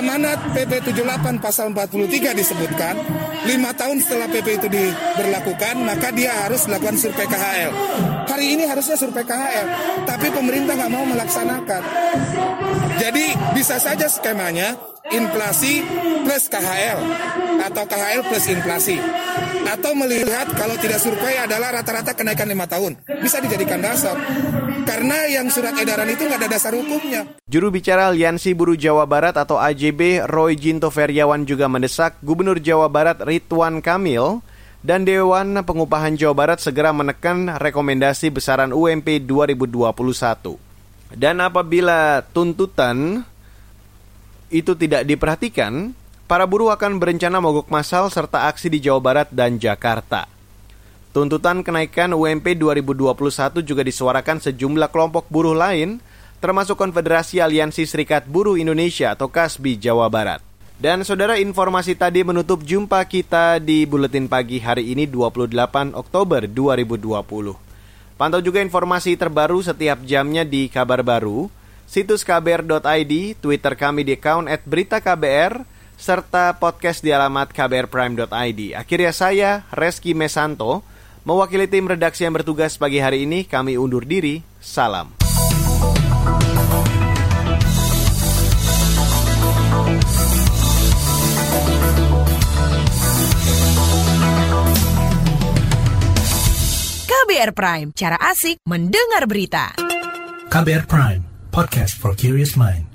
Amanat 0.00 0.56
PP 0.56 0.96
78 0.96 1.44
pasal 1.44 1.76
43 1.76 2.32
disebutkan, 2.32 2.96
lima 3.44 3.68
tahun 3.76 4.00
setelah 4.00 4.32
PP 4.32 4.48
itu 4.56 4.68
diberlakukan, 4.72 5.76
maka 5.84 6.08
dia 6.08 6.32
harus 6.40 6.64
melakukan 6.64 6.96
survei 6.96 7.28
KHL. 7.28 7.68
Hari 8.24 8.46
ini 8.48 8.64
harusnya 8.64 8.96
survei 8.96 9.28
KHL, 9.28 9.68
tapi 10.08 10.32
pemerintah 10.32 10.72
nggak 10.72 10.88
mau 10.88 11.04
melaksanakan. 11.04 11.82
Jadi 12.96 13.36
bisa 13.52 13.76
saja 13.76 14.08
skemanya 14.08 14.72
inflasi 15.12 15.84
plus 16.24 16.48
KHL 16.48 17.00
atau 17.68 17.84
KHL 17.84 18.24
plus 18.24 18.48
inflasi 18.48 18.96
atau 19.68 19.92
melihat 19.92 20.48
kalau 20.56 20.76
tidak 20.80 21.02
survei 21.02 21.36
adalah 21.36 21.80
rata-rata 21.80 22.16
kenaikan 22.16 22.48
lima 22.48 22.64
tahun 22.64 22.96
bisa 23.20 23.42
dijadikan 23.42 23.82
dasar 23.82 24.16
karena 24.88 25.28
yang 25.30 25.46
surat 25.52 25.76
edaran 25.78 26.08
itu 26.10 26.26
nggak 26.26 26.40
ada 26.44 26.50
dasar 26.50 26.72
hukumnya. 26.74 27.22
Juru 27.46 27.70
bicara 27.70 28.10
Aliansi 28.10 28.56
Buruh 28.56 28.74
Jawa 28.74 29.06
Barat 29.06 29.38
atau 29.38 29.60
AJB 29.60 30.26
Roy 30.26 30.58
Jinto 30.58 30.90
Feriawan 30.90 31.46
juga 31.46 31.70
mendesak 31.70 32.18
Gubernur 32.24 32.58
Jawa 32.58 32.90
Barat 32.90 33.22
Ridwan 33.22 33.84
Kamil 33.84 34.42
dan 34.80 35.04
Dewan 35.04 35.60
Pengupahan 35.60 36.16
Jawa 36.16 36.34
Barat 36.34 36.58
segera 36.58 36.90
menekan 36.90 37.60
rekomendasi 37.60 38.32
besaran 38.32 38.72
UMP 38.72 39.22
2021. 39.28 40.56
Dan 41.10 41.42
apabila 41.42 42.22
tuntutan 42.30 43.26
itu 44.50 44.74
tidak 44.74 45.06
diperhatikan, 45.06 45.94
para 46.30 46.46
buruh 46.46 46.70
akan 46.70 47.02
berencana 47.02 47.42
mogok 47.42 47.66
massal 47.74 48.06
serta 48.06 48.46
aksi 48.46 48.70
di 48.70 48.78
Jawa 48.78 49.02
Barat 49.02 49.28
dan 49.34 49.58
Jakarta. 49.58 50.30
Tuntutan 51.10 51.66
kenaikan 51.66 52.14
UMP 52.14 52.54
2021 52.54 53.66
juga 53.66 53.82
disuarakan 53.82 54.38
sejumlah 54.38 54.94
kelompok 54.94 55.26
buruh 55.26 55.58
lain, 55.58 55.98
termasuk 56.38 56.78
Konfederasi 56.78 57.42
Aliansi 57.42 57.82
Serikat 57.82 58.30
Buruh 58.30 58.54
Indonesia 58.54 59.10
atau 59.10 59.26
KASBI 59.26 59.82
Jawa 59.82 60.06
Barat. 60.06 60.38
Dan 60.78 61.02
saudara 61.02 61.34
informasi 61.34 61.98
tadi 61.98 62.22
menutup 62.22 62.62
jumpa 62.62 63.02
kita 63.10 63.58
di 63.58 63.82
Buletin 63.82 64.30
Pagi 64.30 64.62
hari 64.62 64.94
ini 64.94 65.10
28 65.10 65.98
Oktober 65.98 66.46
2020. 66.46 67.58
Pantau 68.14 68.38
juga 68.38 68.62
informasi 68.62 69.18
terbaru 69.18 69.66
setiap 69.66 69.98
jamnya 70.06 70.46
di 70.46 70.70
Kabar 70.70 71.02
Baru, 71.02 71.50
situs 71.90 72.22
kbr.id, 72.22 73.34
Twitter 73.42 73.74
kami 73.74 74.06
di 74.06 74.14
account 74.14 74.46
at 74.46 74.62
berita 74.62 75.02
KBR, 75.02 75.79
serta 76.00 76.56
podcast 76.56 77.04
di 77.04 77.12
alamat 77.12 77.52
kbrprime.id. 77.52 78.72
Akhirnya 78.72 79.12
saya, 79.12 79.50
Reski 79.68 80.16
Mesanto, 80.16 80.80
mewakili 81.28 81.68
tim 81.68 81.84
redaksi 81.84 82.24
yang 82.24 82.32
bertugas 82.32 82.80
pagi 82.80 82.98
hari 83.04 83.28
ini, 83.28 83.44
kami 83.44 83.76
undur 83.76 84.08
diri. 84.08 84.40
Salam. 84.64 85.20
KBR 97.06 97.52
Prime, 97.54 97.88
cara 97.94 98.18
asik 98.18 98.58
mendengar 98.66 99.28
berita. 99.28 99.76
KBR 100.50 100.84
Prime, 100.90 101.22
podcast 101.54 101.94
for 101.94 102.16
curious 102.18 102.58
mind. 102.58 102.89